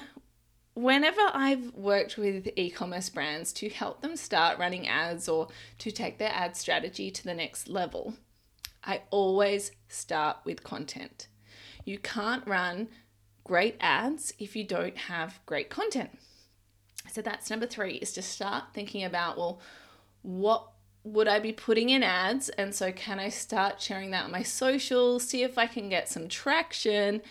whenever 0.74 1.22
I've 1.34 1.74
worked 1.74 2.18
with 2.18 2.50
e 2.56 2.70
commerce 2.70 3.10
brands 3.10 3.52
to 3.54 3.70
help 3.70 4.02
them 4.02 4.16
start 4.16 4.58
running 4.60 4.88
ads 4.88 5.28
or 5.28 5.48
to 5.80 5.92
take 5.92 6.18
their 6.18 6.32
ad 6.34 6.56
strategy 6.56 7.12
to 7.12 7.24
the 7.24 7.34
next 7.34 7.68
level, 7.68 8.16
I 8.84 9.02
always 9.12 9.72
start 9.88 10.38
with 10.44 10.64
content. 10.64 11.28
You 11.86 11.98
can't 11.98 12.48
run 12.48 12.88
great 13.44 13.76
ads 13.80 14.34
if 14.40 14.56
you 14.56 14.64
don't 14.64 14.98
have 14.98 15.40
great 15.46 15.70
content. 15.70 16.18
So 17.12 17.22
that's 17.22 17.50
number 17.50 17.66
three 17.66 17.96
is 17.96 18.14
to 18.14 18.22
start 18.22 18.66
thinking 18.74 19.04
about, 19.04 19.38
well, 19.38 19.60
what 20.22 20.68
would 21.04 21.28
I 21.28 21.40
be 21.40 21.52
putting 21.52 21.90
in 21.90 22.04
ads? 22.04 22.50
And 22.50 22.74
so 22.74 22.92
can 22.92 23.20
I 23.20 23.30
start 23.30 23.82
sharing 23.82 24.12
that 24.12 24.26
on 24.26 24.32
my 24.32 24.44
socials, 24.44 25.24
see 25.24 25.44
if 25.44 25.58
I 25.58 25.68
can 25.68 25.90
get 25.90 26.08
some 26.08 26.28
traction? 26.28 27.22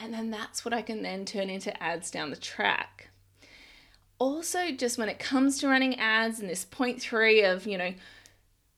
And 0.00 0.12
then 0.12 0.30
that's 0.30 0.64
what 0.64 0.74
I 0.74 0.82
can 0.82 1.02
then 1.02 1.24
turn 1.24 1.50
into 1.50 1.82
ads 1.82 2.10
down 2.10 2.30
the 2.30 2.36
track. 2.36 3.10
Also, 4.18 4.70
just 4.72 4.98
when 4.98 5.08
it 5.08 5.18
comes 5.18 5.58
to 5.58 5.68
running 5.68 5.98
ads 5.98 6.40
and 6.40 6.48
this 6.48 6.64
point 6.64 7.00
three 7.00 7.42
of, 7.42 7.66
you 7.66 7.78
know, 7.78 7.94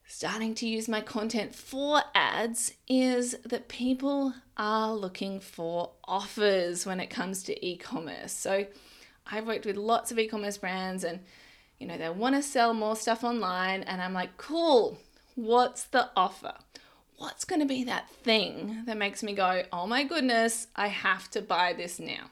starting 0.07 0.55
to 0.57 0.67
use 0.67 0.89
my 0.89 1.01
content 1.01 1.55
for 1.55 2.03
ads 2.17 2.73
is 2.89 3.37
that 3.45 3.69
people 3.69 4.35
are 4.57 4.93
looking 4.93 5.39
for 5.39 5.93
offers 6.05 6.85
when 6.85 6.99
it 6.99 7.07
comes 7.07 7.45
to 7.45 7.67
e-commerce. 7.67 8.33
So 8.33 8.67
I've 9.25 9.47
worked 9.47 9.67
with 9.67 9.77
lots 9.77 10.11
of 10.11 10.19
e-commerce 10.19 10.59
brands 10.59 11.05
and 11.05 11.21
you 11.79 11.87
know 11.87 11.97
they 11.97 12.11
want 12.11 12.35
to 12.35 12.43
sell 12.43 12.75
more 12.75 12.97
stuff 12.97 13.23
online 13.23 13.85
and 13.85 14.03
I'm 14.03 14.13
like, 14.13 14.37
"Cool. 14.37 14.99
What's 15.37 15.85
the 15.85 16.11
offer?" 16.17 16.55
What's 17.21 17.45
going 17.45 17.61
to 17.61 17.67
be 17.67 17.85
that 17.85 18.09
thing 18.09 18.85
that 18.87 18.97
makes 18.97 19.23
me 19.23 19.35
go, 19.35 19.63
"Oh 19.73 19.87
my 19.87 20.05
goodness, 20.05 20.69
I 20.75 20.87
have 20.87 21.31
to 21.33 21.43
buy 21.43 21.75
this 21.75 22.01
now." 22.01 22.31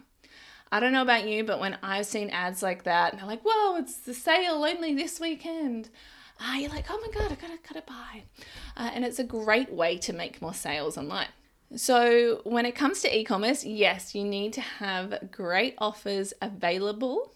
I 0.71 0.79
don't 0.79 0.93
know 0.93 1.03
about 1.03 1.27
you, 1.27 1.43
but 1.43 1.59
when 1.59 1.77
I've 1.83 2.07
seen 2.07 2.29
ads 2.31 2.63
like 2.63 2.83
that, 2.83 3.11
and 3.11 3.21
they're 3.21 3.27
like, 3.27 3.43
"Whoa, 3.43 3.77
it's 3.77 3.97
the 3.97 4.15
sale 4.15 4.65
only 4.65 4.95
this 4.95 5.19
weekend." 5.19 5.89
ah, 6.39 6.55
you're 6.55 6.69
like, 6.69 6.85
oh 6.89 6.99
my 6.99 7.11
God, 7.11 7.31
I 7.31 7.35
gotta, 7.35 7.59
gotta 7.67 7.83
buy. 7.85 8.23
Uh, 8.77 8.91
and 8.93 9.03
it's 9.03 9.19
a 9.19 9.23
great 9.23 9.71
way 9.71 9.97
to 9.97 10.13
make 10.13 10.41
more 10.41 10.53
sales 10.53 10.97
online. 10.97 11.27
So, 11.75 12.41
when 12.45 12.65
it 12.65 12.73
comes 12.73 13.01
to 13.01 13.15
e 13.15 13.23
commerce, 13.23 13.63
yes, 13.63 14.15
you 14.15 14.23
need 14.23 14.53
to 14.53 14.61
have 14.61 15.29
great 15.31 15.75
offers 15.77 16.33
available 16.41 17.33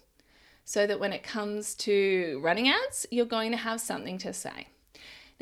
so 0.64 0.86
that 0.86 0.98
when 0.98 1.12
it 1.12 1.22
comes 1.22 1.74
to 1.76 2.40
running 2.42 2.68
ads, 2.68 3.06
you're 3.10 3.26
going 3.26 3.52
to 3.52 3.58
have 3.58 3.80
something 3.80 4.18
to 4.18 4.32
say. 4.32 4.68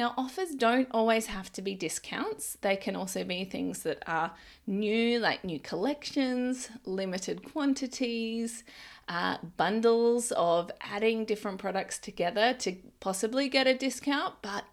Now, 0.02 0.14
offers 0.18 0.56
don't 0.56 0.88
always 0.90 1.26
have 1.26 1.52
to 1.52 1.62
be 1.62 1.76
discounts, 1.76 2.58
they 2.60 2.74
can 2.74 2.96
also 2.96 3.22
be 3.22 3.44
things 3.44 3.84
that 3.84 4.02
are 4.08 4.32
new, 4.66 5.20
like 5.20 5.44
new 5.44 5.60
collections, 5.60 6.70
limited 6.84 7.44
quantities, 7.52 8.64
uh, 9.08 9.36
bundles 9.56 10.32
of 10.32 10.72
adding 10.80 11.24
different 11.24 11.58
products 11.60 12.00
together 12.00 12.52
to 12.52 12.74
possibly 12.98 13.48
get 13.48 13.68
a 13.68 13.78
discount. 13.78 14.34
But 14.42 14.64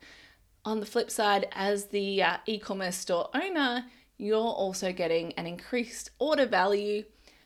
on 0.65 0.79
the 0.79 0.87
flip 0.87 1.11
side, 1.11 1.45
as 1.51 1.89
the 1.89 2.23
uh, 2.23 2.37
e 2.47 2.57
commerce 2.57 2.95
store 2.95 3.29
owner, 3.35 3.85
you're 4.17 4.39
also 4.63 4.91
getting 4.91 5.33
an 5.33 5.45
increased 5.45 6.09
order 6.17 6.47
value 6.47 7.03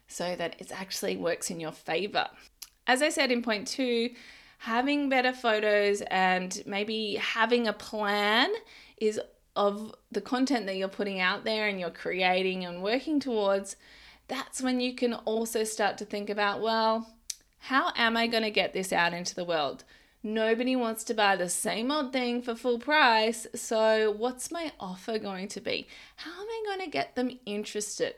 so 0.08 0.38
that 0.38 0.56
it 0.58 0.72
actually 0.72 1.18
works 1.18 1.52
in 1.52 1.60
your 1.60 1.74
favor. 1.74 2.30
As 2.88 3.02
I 3.02 3.10
said 3.10 3.30
in 3.30 3.42
point 3.42 3.68
two, 3.68 4.12
having 4.64 5.10
better 5.10 5.34
photos 5.34 6.02
and 6.04 6.64
maybe 6.66 7.16
having 7.16 7.68
a 7.68 7.74
plan 7.74 8.50
is 8.96 9.20
of 9.58 9.94
the 10.10 10.22
content 10.22 10.66
that 10.66 10.78
you're 10.78 10.88
putting 10.88 11.20
out 11.20 11.44
there 11.44 11.68
and 11.68 11.82
you're 11.82 11.90
creating 11.90 12.64
and 12.64 12.82
working 12.82 13.20
towards, 13.20 13.76
that's 14.30 14.62
when 14.62 14.80
you 14.80 14.96
can 14.96 15.14
also 15.14 15.66
start 15.66 15.98
to 15.98 16.06
think 16.06 16.30
about, 16.30 16.62
well, 16.62 17.14
how 17.60 17.92
am 17.98 18.16
I 18.16 18.26
going 18.28 18.44
to 18.44 18.52
get 18.52 18.72
this 18.72 18.94
out 18.94 19.14
into 19.14 19.36
the 19.36 19.44
world? 19.44 19.84
Nobody 20.24 20.78
wants 20.78 21.04
to 21.06 21.14
buy 21.14 21.36
the 21.36 21.50
same 21.50 21.92
old 21.92 22.14
thing 22.14 22.42
for 22.42 22.56
full 22.56 22.80
price, 22.80 23.46
so 23.54 24.16
what's 24.18 24.50
my 24.50 24.72
offer 24.80 25.20
going 25.20 25.50
to 25.50 25.60
be? 25.60 25.90
How 26.16 26.32
am 26.32 26.48
I 26.48 26.64
going 26.66 26.86
to 26.86 26.90
get 26.90 27.16
them 27.16 27.38
interested? 27.46 28.16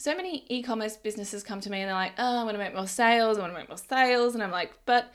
so 0.00 0.16
many 0.16 0.46
e-commerce 0.48 0.96
businesses 0.96 1.42
come 1.42 1.60
to 1.60 1.68
me 1.68 1.82
and 1.82 1.88
they're 1.88 1.94
like, 1.94 2.14
oh, 2.16 2.40
I 2.40 2.44
want 2.44 2.54
to 2.54 2.58
make 2.58 2.74
more 2.74 2.86
sales, 2.86 3.36
I 3.36 3.42
want 3.42 3.52
to 3.52 3.58
make 3.58 3.68
more 3.68 3.76
sales. 3.76 4.32
And 4.32 4.42
I'm 4.42 4.50
like, 4.50 4.72
but 4.86 5.12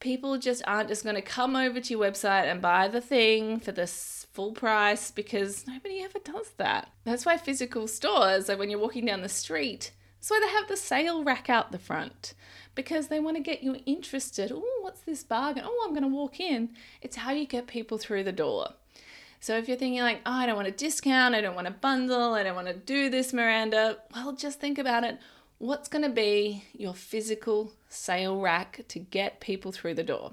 people 0.00 0.38
just 0.38 0.62
aren't 0.66 0.88
just 0.88 1.04
going 1.04 1.16
to 1.16 1.22
come 1.22 1.56
over 1.56 1.80
to 1.80 1.90
your 1.90 2.02
website 2.02 2.44
and 2.44 2.62
buy 2.62 2.88
the 2.88 3.00
thing 3.00 3.58
for 3.60 3.72
this 3.72 4.26
full 4.32 4.52
price 4.52 5.10
because 5.10 5.66
nobody 5.66 6.02
ever 6.02 6.18
does 6.20 6.50
that. 6.56 6.92
That's 7.04 7.26
why 7.26 7.36
physical 7.36 7.88
stores, 7.88 8.48
like 8.48 8.58
when 8.58 8.70
you're 8.70 8.78
walking 8.78 9.06
down 9.06 9.22
the 9.22 9.28
street, 9.28 9.92
that's 10.18 10.30
why 10.30 10.40
they 10.40 10.48
have 10.48 10.68
the 10.68 10.76
sale 10.76 11.24
rack 11.24 11.50
out 11.50 11.72
the 11.72 11.78
front 11.78 12.34
because 12.74 13.08
they 13.08 13.18
want 13.18 13.36
to 13.36 13.42
get 13.42 13.62
you 13.62 13.76
interested. 13.86 14.52
Oh, 14.54 14.78
what's 14.82 15.00
this 15.00 15.24
bargain? 15.24 15.64
Oh, 15.66 15.84
I'm 15.84 15.92
going 15.92 16.02
to 16.02 16.16
walk 16.16 16.38
in. 16.38 16.70
It's 17.02 17.16
how 17.16 17.32
you 17.32 17.46
get 17.46 17.66
people 17.66 17.98
through 17.98 18.24
the 18.24 18.32
door. 18.32 18.68
So 19.40 19.56
if 19.56 19.68
you're 19.68 19.76
thinking 19.76 20.00
like, 20.02 20.20
oh, 20.26 20.32
I 20.32 20.46
don't 20.46 20.56
want 20.56 20.68
a 20.68 20.72
discount, 20.72 21.34
I 21.34 21.40
don't 21.40 21.54
want 21.54 21.68
a 21.68 21.72
bundle, 21.72 22.34
I 22.34 22.42
don't 22.42 22.56
want 22.56 22.66
to 22.68 22.74
do 22.74 23.08
this, 23.08 23.32
Miranda, 23.32 23.98
well, 24.14 24.32
just 24.32 24.60
think 24.60 24.78
about 24.78 25.04
it. 25.04 25.18
What's 25.60 25.88
going 25.88 26.02
to 26.02 26.08
be 26.08 26.62
your 26.72 26.94
physical 26.94 27.72
sale 27.88 28.40
rack 28.40 28.84
to 28.86 29.00
get 29.00 29.40
people 29.40 29.72
through 29.72 29.94
the 29.94 30.04
door? 30.04 30.32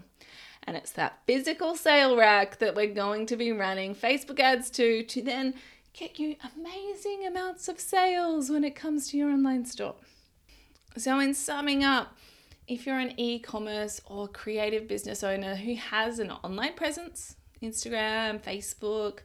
And 0.62 0.77
it's 0.77 0.91
that 0.91 1.17
physical 1.25 1.75
sale 1.75 2.15
rack 2.15 2.60
that 2.60 2.75
we're 2.75 2.94
going 2.94 3.25
to 3.27 3.36
be 3.36 3.51
running 3.51 3.96
Facebook 3.96 4.39
ads 4.39 4.70
to 4.72 5.01
to 5.01 5.22
then 5.24 5.55
get 5.94 6.20
you 6.20 6.36
amazing 6.55 7.25
amounts 7.25 7.67
of 7.67 7.79
sales 7.79 8.51
when 8.51 8.63
it 8.63 8.75
comes 8.75 9.10
to 9.10 9.17
your 9.17 9.32
online 9.32 9.65
store. 9.65 9.96
So, 10.96 11.20
in 11.20 11.34
summing 11.34 11.84
up, 11.84 12.15
if 12.67 12.86
you're 12.86 13.00
an 13.00 13.20
e 13.20 13.39
commerce 13.39 14.01
or 14.05 14.27
creative 14.27 14.88
business 14.88 15.24
owner 15.24 15.55
who 15.55 15.74
has 15.74 16.20
an 16.20 16.29
online 16.29 16.74
presence, 16.74 17.36
Instagram, 17.63 18.44
Facebook, 18.44 19.22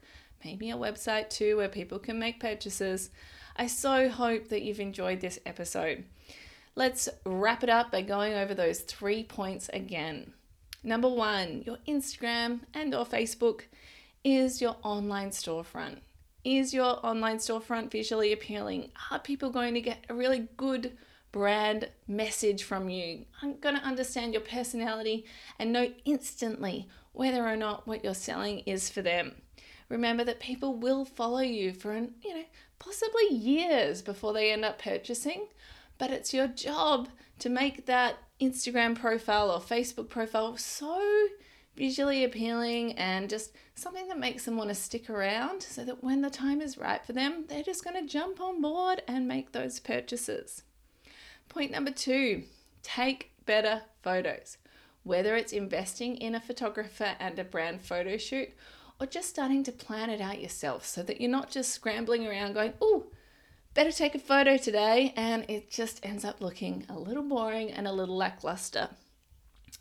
maybe 0.47 0.71
a 0.71 0.77
website 0.77 1.29
too 1.29 1.59
where 1.59 1.69
people 1.69 1.99
can 1.99 2.19
make 2.19 2.41
purchases. 2.41 3.11
I 3.57 3.67
so 3.67 4.09
hope 4.09 4.49
that 4.49 4.63
you've 4.63 4.81
enjoyed 4.81 5.21
this 5.21 5.39
episode. 5.45 6.05
Let's 6.75 7.09
wrap 7.25 7.63
it 7.63 7.69
up 7.69 7.91
by 7.91 8.03
going 8.03 8.35
over 8.35 8.55
those 8.55 8.81
three 8.81 9.25
points 9.25 9.69
again. 9.73 10.33
Number 10.83 11.09
1, 11.09 11.65
your 11.67 11.79
Instagram 11.87 12.61
and 12.73 12.95
or 12.95 13.05
Facebook 13.05 13.63
is 14.25 14.61
your 14.63 14.77
online 14.83 15.31
storefront. 15.31 15.99
Is 16.43 16.73
your 16.73 17.05
online 17.05 17.37
storefront 17.37 17.91
visually 17.91 18.33
appealing? 18.33 18.91
Are 19.11 19.19
people 19.19 19.51
going 19.51 19.75
to 19.75 19.81
get 19.83 20.07
a 20.09 20.15
really 20.15 20.49
good 20.57 20.97
brand 21.33 21.91
message 22.09 22.63
from 22.63 22.89
you? 22.89 23.27
I'm 23.43 23.59
going 23.59 23.77
to 23.77 23.83
understand 23.83 24.33
your 24.33 24.41
personality 24.41 25.27
and 25.59 25.73
know 25.73 25.93
instantly 26.07 26.89
whether 27.13 27.47
or 27.47 27.57
not 27.57 27.87
what 27.87 28.03
you're 28.03 28.15
selling 28.15 28.61
is 28.61 28.89
for 28.89 29.03
them. 29.03 29.33
Remember 29.91 30.25
that 30.25 30.41
people 30.41 30.75
will 30.75 31.05
follow 31.05 31.41
you 31.41 31.73
for, 31.75 31.93
an, 31.93 32.15
you 32.23 32.35
know, 32.35 32.45
possibly 32.81 33.29
years 33.31 34.03
before 34.03 34.33
they 34.33 34.51
end 34.51 34.65
up 34.65 34.83
purchasing, 34.83 35.47
but 35.99 36.11
it's 36.11 36.35
your 36.35 36.49
job 36.49 37.09
to 37.39 37.49
make 37.49 37.87
that 37.87 38.17
Instagram 38.41 38.99
profile 38.99 39.53
or 39.53 39.61
Facebook 39.61 40.09
profile 40.09 40.57
so 40.57 41.29
visually 41.77 42.25
appealing 42.25 42.93
and 42.95 43.31
just 43.31 43.53
something 43.77 44.09
that 44.09 44.19
makes 44.19 44.45
them 44.45 44.57
want 44.57 44.69
to 44.69 44.75
stick 44.75 45.09
around 45.09 45.63
so 45.63 45.85
that 45.85 46.03
when 46.03 46.21
the 46.21 46.31
time 46.31 46.61
is 46.61 46.77
right 46.77 47.07
for 47.07 47.13
them, 47.13 47.45
they're 47.49 47.63
just 47.63 47.85
going 47.85 47.97
to 47.97 48.13
jump 48.13 48.41
on 48.41 48.61
board 48.61 49.03
and 49.07 49.29
make 49.29 49.53
those 49.53 49.79
purchases. 49.79 50.65
Point 51.49 51.71
number 51.71 51.93
two 51.93 52.43
take 52.83 53.31
better 53.45 53.83
photos 54.03 54.57
whether 55.03 55.35
it's 55.35 55.53
investing 55.53 56.17
in 56.17 56.35
a 56.35 56.41
photographer 56.41 57.17
and 57.19 57.39
a 57.39 57.45
brand 57.45 57.83
photo 57.83 58.17
shoot 58.17 58.51
or 59.01 59.07
just 59.07 59.31
starting 59.31 59.65
to 59.65 59.73
plan 59.73 60.11
it 60.11 60.21
out 60.21 60.41
yourself 60.41 60.85
so 60.85 61.03
that 61.03 61.21
you're 61.21 61.31
not 61.31 61.51
just 61.51 61.73
scrambling 61.73 62.27
around 62.27 62.53
going, 62.53 62.75
oh, 62.83 63.07
better 63.73 63.91
take 63.91 64.15
a 64.15 64.19
photo 64.19 64.59
today, 64.59 65.15
and 65.17 65.49
it 65.49 65.71
just 65.71 66.05
ends 66.05 66.25
up 66.25 66.41
looking 66.41 66.85
a 66.89 66.99
little 66.99 67.23
boring 67.23 67.71
and 67.71 67.89
a 67.89 67.93
little 67.93 68.17
lackluster. 68.17 68.91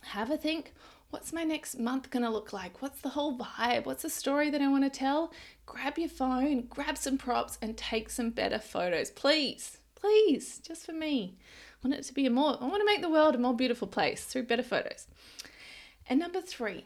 Have 0.02 0.32
a 0.32 0.38
think 0.38 0.74
what's 1.10 1.34
my 1.34 1.44
next 1.44 1.78
month 1.78 2.10
going 2.12 2.24
to 2.24 2.30
look 2.30 2.54
like? 2.54 2.82
What's 2.82 3.02
the 3.02 3.10
whole 3.10 3.38
vibe? 3.38 3.86
What's 3.86 4.04
the 4.04 4.10
story 4.10 4.50
that 4.52 4.62
I 4.62 4.68
want 4.68 4.86
to 4.86 4.90
tell? 4.90 5.34
Grab 5.66 5.98
your 5.98 6.10
phone, 6.10 6.68
grab 6.70 6.98
some 6.98 7.18
props, 7.18 7.58
and 7.62 7.76
take 7.76 8.10
some 8.10 8.30
better 8.30 8.60
photos. 8.60 9.10
Please, 9.12 9.80
please, 9.96 10.60
just 10.60 10.86
for 10.86 10.94
me. 10.94 11.38
I 11.84 11.88
want 11.88 12.00
it 12.00 12.06
to 12.06 12.14
be 12.14 12.26
a 12.26 12.30
more, 12.30 12.58
I 12.62 12.66
want 12.66 12.82
to 12.82 12.86
make 12.86 13.02
the 13.02 13.10
world 13.10 13.36
a 13.36 13.40
more 13.40 13.56
beautiful 13.56 13.88
place 13.88 14.24
through 14.24 14.44
better 14.44 14.64
photos. 14.64 15.08
And 16.08 16.20
number 16.20 16.42
three, 16.42 16.86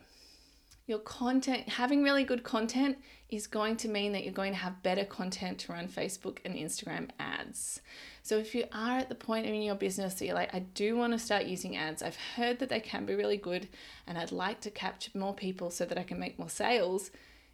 your 0.86 1.00
content, 1.00 1.69
having 1.69 2.04
really 2.04 2.24
good 2.24 2.43
content 2.43 2.98
is 3.30 3.48
going 3.48 3.78
to 3.78 3.88
mean 3.88 4.12
that 4.12 4.24
you're 4.24 4.34
going 4.34 4.52
to 4.52 4.60
have 4.60 4.84
better 4.84 5.06
content 5.06 5.58
to 5.60 5.72
run 5.72 5.88
Facebook 5.88 6.39
and 6.43 6.56
Instagram 6.56 7.10
ads. 7.19 7.82
So 8.22 8.38
if 8.38 8.54
you 8.54 8.65
are 8.74 8.98
at 8.98 9.10
the 9.10 9.15
point 9.15 9.46
in 9.46 9.62
your 9.62 9.76
business 9.76 10.15
that 10.15 10.26
you're 10.26 10.36
like, 10.36 10.54
I 10.54 10.60
do 10.60 10.96
want 10.98 11.13
to 11.13 11.19
start 11.19 11.46
using 11.46 11.78
ads, 11.78 12.04
I've 12.04 12.17
heard 12.36 12.60
that 12.60 12.69
they 12.69 12.82
can 12.82 13.06
be 13.06 13.15
really 13.15 13.38
good 13.38 13.69
and 14.08 14.17
I'd 14.17 14.32
like 14.32 14.60
to 14.62 14.72
capture 14.72 15.12
more 15.17 15.34
people 15.34 15.72
so 15.72 15.86
that 15.86 15.98
I 15.98 16.04
can 16.04 16.19
make 16.19 16.38
more 16.38 16.50
sales, 16.50 17.12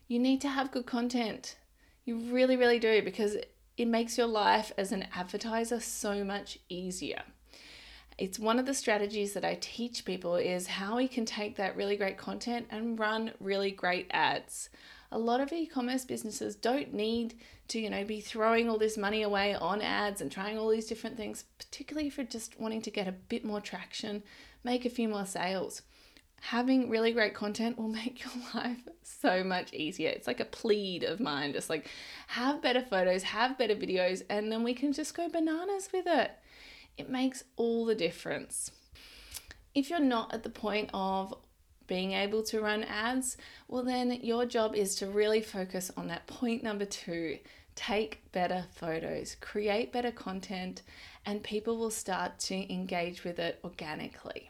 you 0.08 0.20
need 0.20 0.42
to 0.42 0.50
have 0.50 0.72
good 0.72 0.88
content. 0.88 1.56
You 2.06 2.18
really, 2.18 2.58
really 2.58 2.80
do 2.80 3.02
because 3.04 3.38
it 3.78 3.88
makes 3.88 4.18
your 4.18 4.28
life 4.28 4.72
as 4.78 4.92
an 4.92 5.06
advertiser 5.16 5.80
so 5.80 6.24
much 6.24 6.58
easier. 6.68 7.22
It's 8.20 8.38
one 8.38 8.60
of 8.60 8.66
the 8.66 8.74
strategies 8.74 9.32
that 9.32 9.46
I 9.46 9.58
teach 9.62 10.04
people 10.04 10.36
is 10.36 10.68
how 10.68 10.98
we 10.98 11.08
can 11.08 11.26
take 11.26 11.56
that 11.56 11.78
really 11.78 11.96
great 11.96 12.18
content 12.18 12.68
and 12.70 13.00
run 13.00 13.32
really 13.40 13.72
great 13.72 14.08
ads. 14.12 14.70
A 15.10 15.18
lot 15.18 15.40
of 15.40 15.54
e-commerce 15.54 16.04
businesses 16.04 16.58
don't 16.58 16.94
need 16.94 17.36
to, 17.70 17.80
you 17.80 17.90
know, 17.90 18.04
be 18.04 18.20
throwing 18.20 18.70
all 18.70 18.78
this 18.78 18.98
money 18.98 19.22
away 19.22 19.56
on 19.56 19.82
ads 19.82 20.20
and 20.20 20.30
trying 20.30 20.58
all 20.58 20.68
these 20.68 20.88
different 20.88 21.16
things, 21.16 21.46
particularly 21.58 22.10
if 22.10 22.18
you're 22.18 22.26
just 22.26 22.60
wanting 22.60 22.82
to 22.82 22.92
get 22.92 23.08
a 23.08 23.14
bit 23.14 23.46
more 23.46 23.62
traction, 23.62 24.22
make 24.66 24.84
a 24.84 24.90
few 24.90 25.08
more 25.08 25.26
sales 25.26 25.82
having 26.42 26.90
really 26.90 27.12
great 27.12 27.34
content 27.34 27.78
will 27.78 27.88
make 27.88 28.24
your 28.24 28.34
life 28.54 28.88
so 29.04 29.44
much 29.44 29.74
easier. 29.74 30.10
It's 30.10 30.28
like 30.28 30.40
a 30.40 30.46
plead 30.46 31.04
of 31.04 31.20
mine, 31.20 31.54
just 31.54 31.70
like 31.70 31.90
have 32.28 32.62
better 32.62 32.82
photos, 32.82 33.24
have 33.24 33.58
better 33.58 33.76
videos, 33.76 34.22
and 34.30 34.52
then 34.52 34.64
we 34.64 34.74
can 34.74 34.94
just 34.94 35.16
go 35.16 35.30
bananas 35.30 35.90
with 35.94 36.08
it. 36.08 36.32
It 37.00 37.10
makes 37.10 37.46
all 37.56 37.86
the 37.86 37.96
difference. 37.96 38.72
If 39.74 39.90
you're 39.90 40.00
not 40.00 40.34
at 40.34 40.44
the 40.44 40.50
point 40.50 40.90
of 40.94 41.34
being 41.88 42.12
able 42.12 42.44
to 42.44 42.60
run 42.60 42.84
ads, 42.84 43.38
well, 43.70 43.84
then 43.84 44.12
your 44.22 44.46
job 44.46 44.76
is 44.76 44.96
to 44.96 45.08
really 45.08 45.42
focus 45.42 45.92
on 45.96 46.08
that 46.08 46.28
point 46.28 46.62
number 46.62 46.86
two 46.86 47.40
take 47.76 48.22
better 48.34 48.66
photos, 48.76 49.38
create 49.40 49.94
better 49.94 50.12
content, 50.12 50.82
and 51.26 51.42
people 51.42 51.78
will 51.78 51.90
start 51.90 52.38
to 52.38 52.74
engage 52.74 53.24
with 53.24 53.40
it 53.40 53.58
organically. 53.64 54.50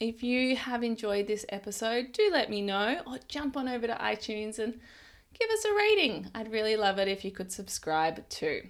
If 0.00 0.24
you 0.24 0.56
have 0.56 0.82
enjoyed 0.82 1.28
this 1.28 1.46
episode, 1.50 2.12
do 2.12 2.28
let 2.32 2.50
me 2.50 2.60
know 2.60 3.00
or 3.06 3.18
jump 3.28 3.56
on 3.56 3.68
over 3.68 3.86
to 3.86 3.94
iTunes 3.94 4.58
and 4.58 4.80
give 5.38 5.50
us 5.50 5.64
a 5.64 5.74
rating. 5.74 6.30
I'd 6.34 6.50
really 6.50 6.76
love 6.76 6.98
it 6.98 7.06
if 7.06 7.24
you 7.24 7.30
could 7.30 7.52
subscribe 7.52 8.28
too. 8.28 8.62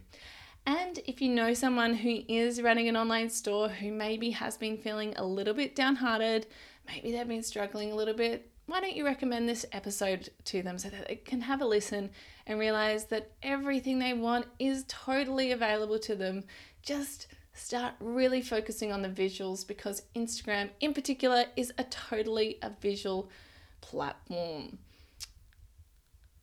And 0.68 1.00
if 1.06 1.22
you 1.22 1.30
know 1.30 1.54
someone 1.54 1.94
who 1.94 2.20
is 2.28 2.60
running 2.60 2.88
an 2.88 2.96
online 2.96 3.30
store 3.30 3.70
who 3.70 3.90
maybe 3.90 4.32
has 4.32 4.58
been 4.58 4.76
feeling 4.76 5.14
a 5.16 5.24
little 5.24 5.54
bit 5.54 5.74
downhearted, 5.74 6.46
maybe 6.86 7.10
they've 7.10 7.26
been 7.26 7.42
struggling 7.42 7.90
a 7.90 7.94
little 7.94 8.12
bit, 8.12 8.50
why 8.66 8.82
don't 8.82 8.94
you 8.94 9.06
recommend 9.06 9.48
this 9.48 9.64
episode 9.72 10.28
to 10.44 10.60
them 10.60 10.76
so 10.76 10.90
that 10.90 11.08
they 11.08 11.16
can 11.16 11.40
have 11.40 11.62
a 11.62 11.64
listen 11.64 12.10
and 12.46 12.58
realize 12.58 13.06
that 13.06 13.30
everything 13.42 13.98
they 13.98 14.12
want 14.12 14.44
is 14.58 14.84
totally 14.88 15.52
available 15.52 15.98
to 16.00 16.14
them? 16.14 16.44
Just 16.82 17.28
start 17.54 17.94
really 17.98 18.42
focusing 18.42 18.92
on 18.92 19.00
the 19.00 19.08
visuals 19.08 19.66
because 19.66 20.02
Instagram, 20.14 20.68
in 20.80 20.92
particular, 20.92 21.46
is 21.56 21.72
a 21.78 21.84
totally 21.84 22.58
a 22.60 22.68
visual 22.78 23.30
platform. 23.80 24.76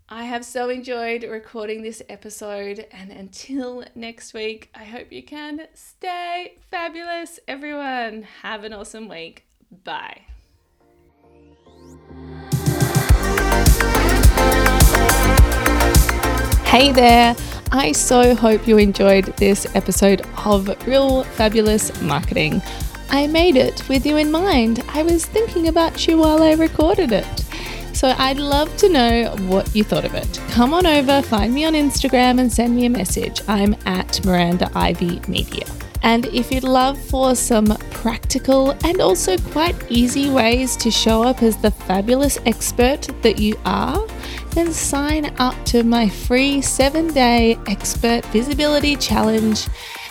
I 0.08 0.26
have 0.26 0.46
so 0.46 0.70
enjoyed 0.70 1.24
recording 1.24 1.82
this 1.82 2.04
episode, 2.10 2.86
and 2.92 3.10
until 3.10 3.84
next 3.96 4.36
week, 4.36 4.70
I 4.76 4.84
hope 4.84 5.12
you 5.12 5.24
can 5.24 5.62
stay 5.74 6.60
fabulous, 6.70 7.40
everyone. 7.48 8.22
Have 8.44 8.64
an 8.66 8.72
awesome 8.72 9.10
week. 9.10 9.48
Bye. 9.84 10.22
Hey 16.66 16.92
there! 16.92 17.36
I 17.72 17.92
so 17.92 18.36
hope 18.36 18.68
you 18.68 18.78
enjoyed 18.78 19.26
this 19.38 19.66
episode 19.76 20.22
of 20.46 20.68
Real 20.86 21.24
Fabulous 21.24 22.00
Marketing. 22.04 22.62
I 23.10 23.26
made 23.26 23.56
it 23.56 23.90
with 23.90 24.06
you 24.06 24.18
in 24.18 24.30
mind. 24.30 24.84
I 24.90 25.02
was 25.02 25.26
thinking 25.26 25.68
about 25.68 26.08
you 26.08 26.20
while 26.20 26.44
I 26.44 26.52
recorded 26.54 27.12
it. 27.12 27.45
So 27.96 28.14
I'd 28.18 28.40
love 28.40 28.76
to 28.78 28.90
know 28.90 29.34
what 29.48 29.74
you 29.74 29.86
thought 29.86 30.04
of 30.04 30.14
it. 30.14 30.42
Come 30.50 30.74
on 30.74 30.86
over, 30.86 31.22
find 31.22 31.54
me 31.54 31.64
on 31.64 31.74
Instagram, 31.74 32.42
and 32.42 32.52
send 32.52 32.76
me 32.76 32.86
a 32.86 32.90
message. 32.90 33.42
I'm 33.48 33.74
at 33.86 34.24
Miranda 34.26 34.70
Ivy 34.76 35.22
Media. 35.30 35.66
And 36.04 36.26
if 36.28 36.52
you'd 36.52 36.66
love 36.66 37.00
for 37.00 37.36
some 37.36 37.68
practical 37.92 38.72
and 38.84 39.00
also 39.00 39.38
quite 39.38 39.76
easy 39.90 40.30
ways 40.30 40.76
to 40.78 40.92
show 40.92 41.24
up 41.24 41.42
as 41.42 41.56
the 41.56 41.72
fabulous 41.72 42.38
expert 42.46 43.10
that 43.22 43.40
you 43.40 43.58
are, 43.64 44.06
then 44.52 44.74
sign 44.74 45.34
up 45.40 45.56
to 45.68 45.84
my 45.84 46.10
free 46.10 46.62
seven 46.62 47.08
day 47.14 47.58
expert 47.68 48.26
visibility 48.26 48.98
challenge. 48.98 49.68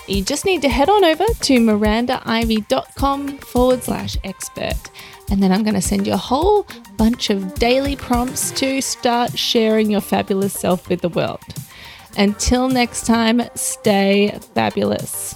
You 0.07 0.23
just 0.23 0.43
need 0.43 0.61
to 0.63 0.69
head 0.69 0.89
on 0.89 1.03
over 1.05 1.25
to 1.25 1.53
mirandaivy.com 1.59 3.37
forward 3.37 3.83
slash 3.83 4.17
expert. 4.23 4.91
And 5.29 5.41
then 5.41 5.51
I'm 5.51 5.63
going 5.63 5.75
to 5.75 5.81
send 5.81 6.05
you 6.07 6.13
a 6.13 6.17
whole 6.17 6.67
bunch 6.97 7.29
of 7.29 7.55
daily 7.55 7.95
prompts 7.95 8.51
to 8.51 8.81
start 8.81 9.37
sharing 9.37 9.89
your 9.89 10.01
fabulous 10.01 10.53
self 10.53 10.87
with 10.87 11.01
the 11.01 11.09
world. 11.09 11.43
Until 12.17 12.69
next 12.69 13.05
time, 13.05 13.41
stay 13.55 14.37
fabulous. 14.53 15.35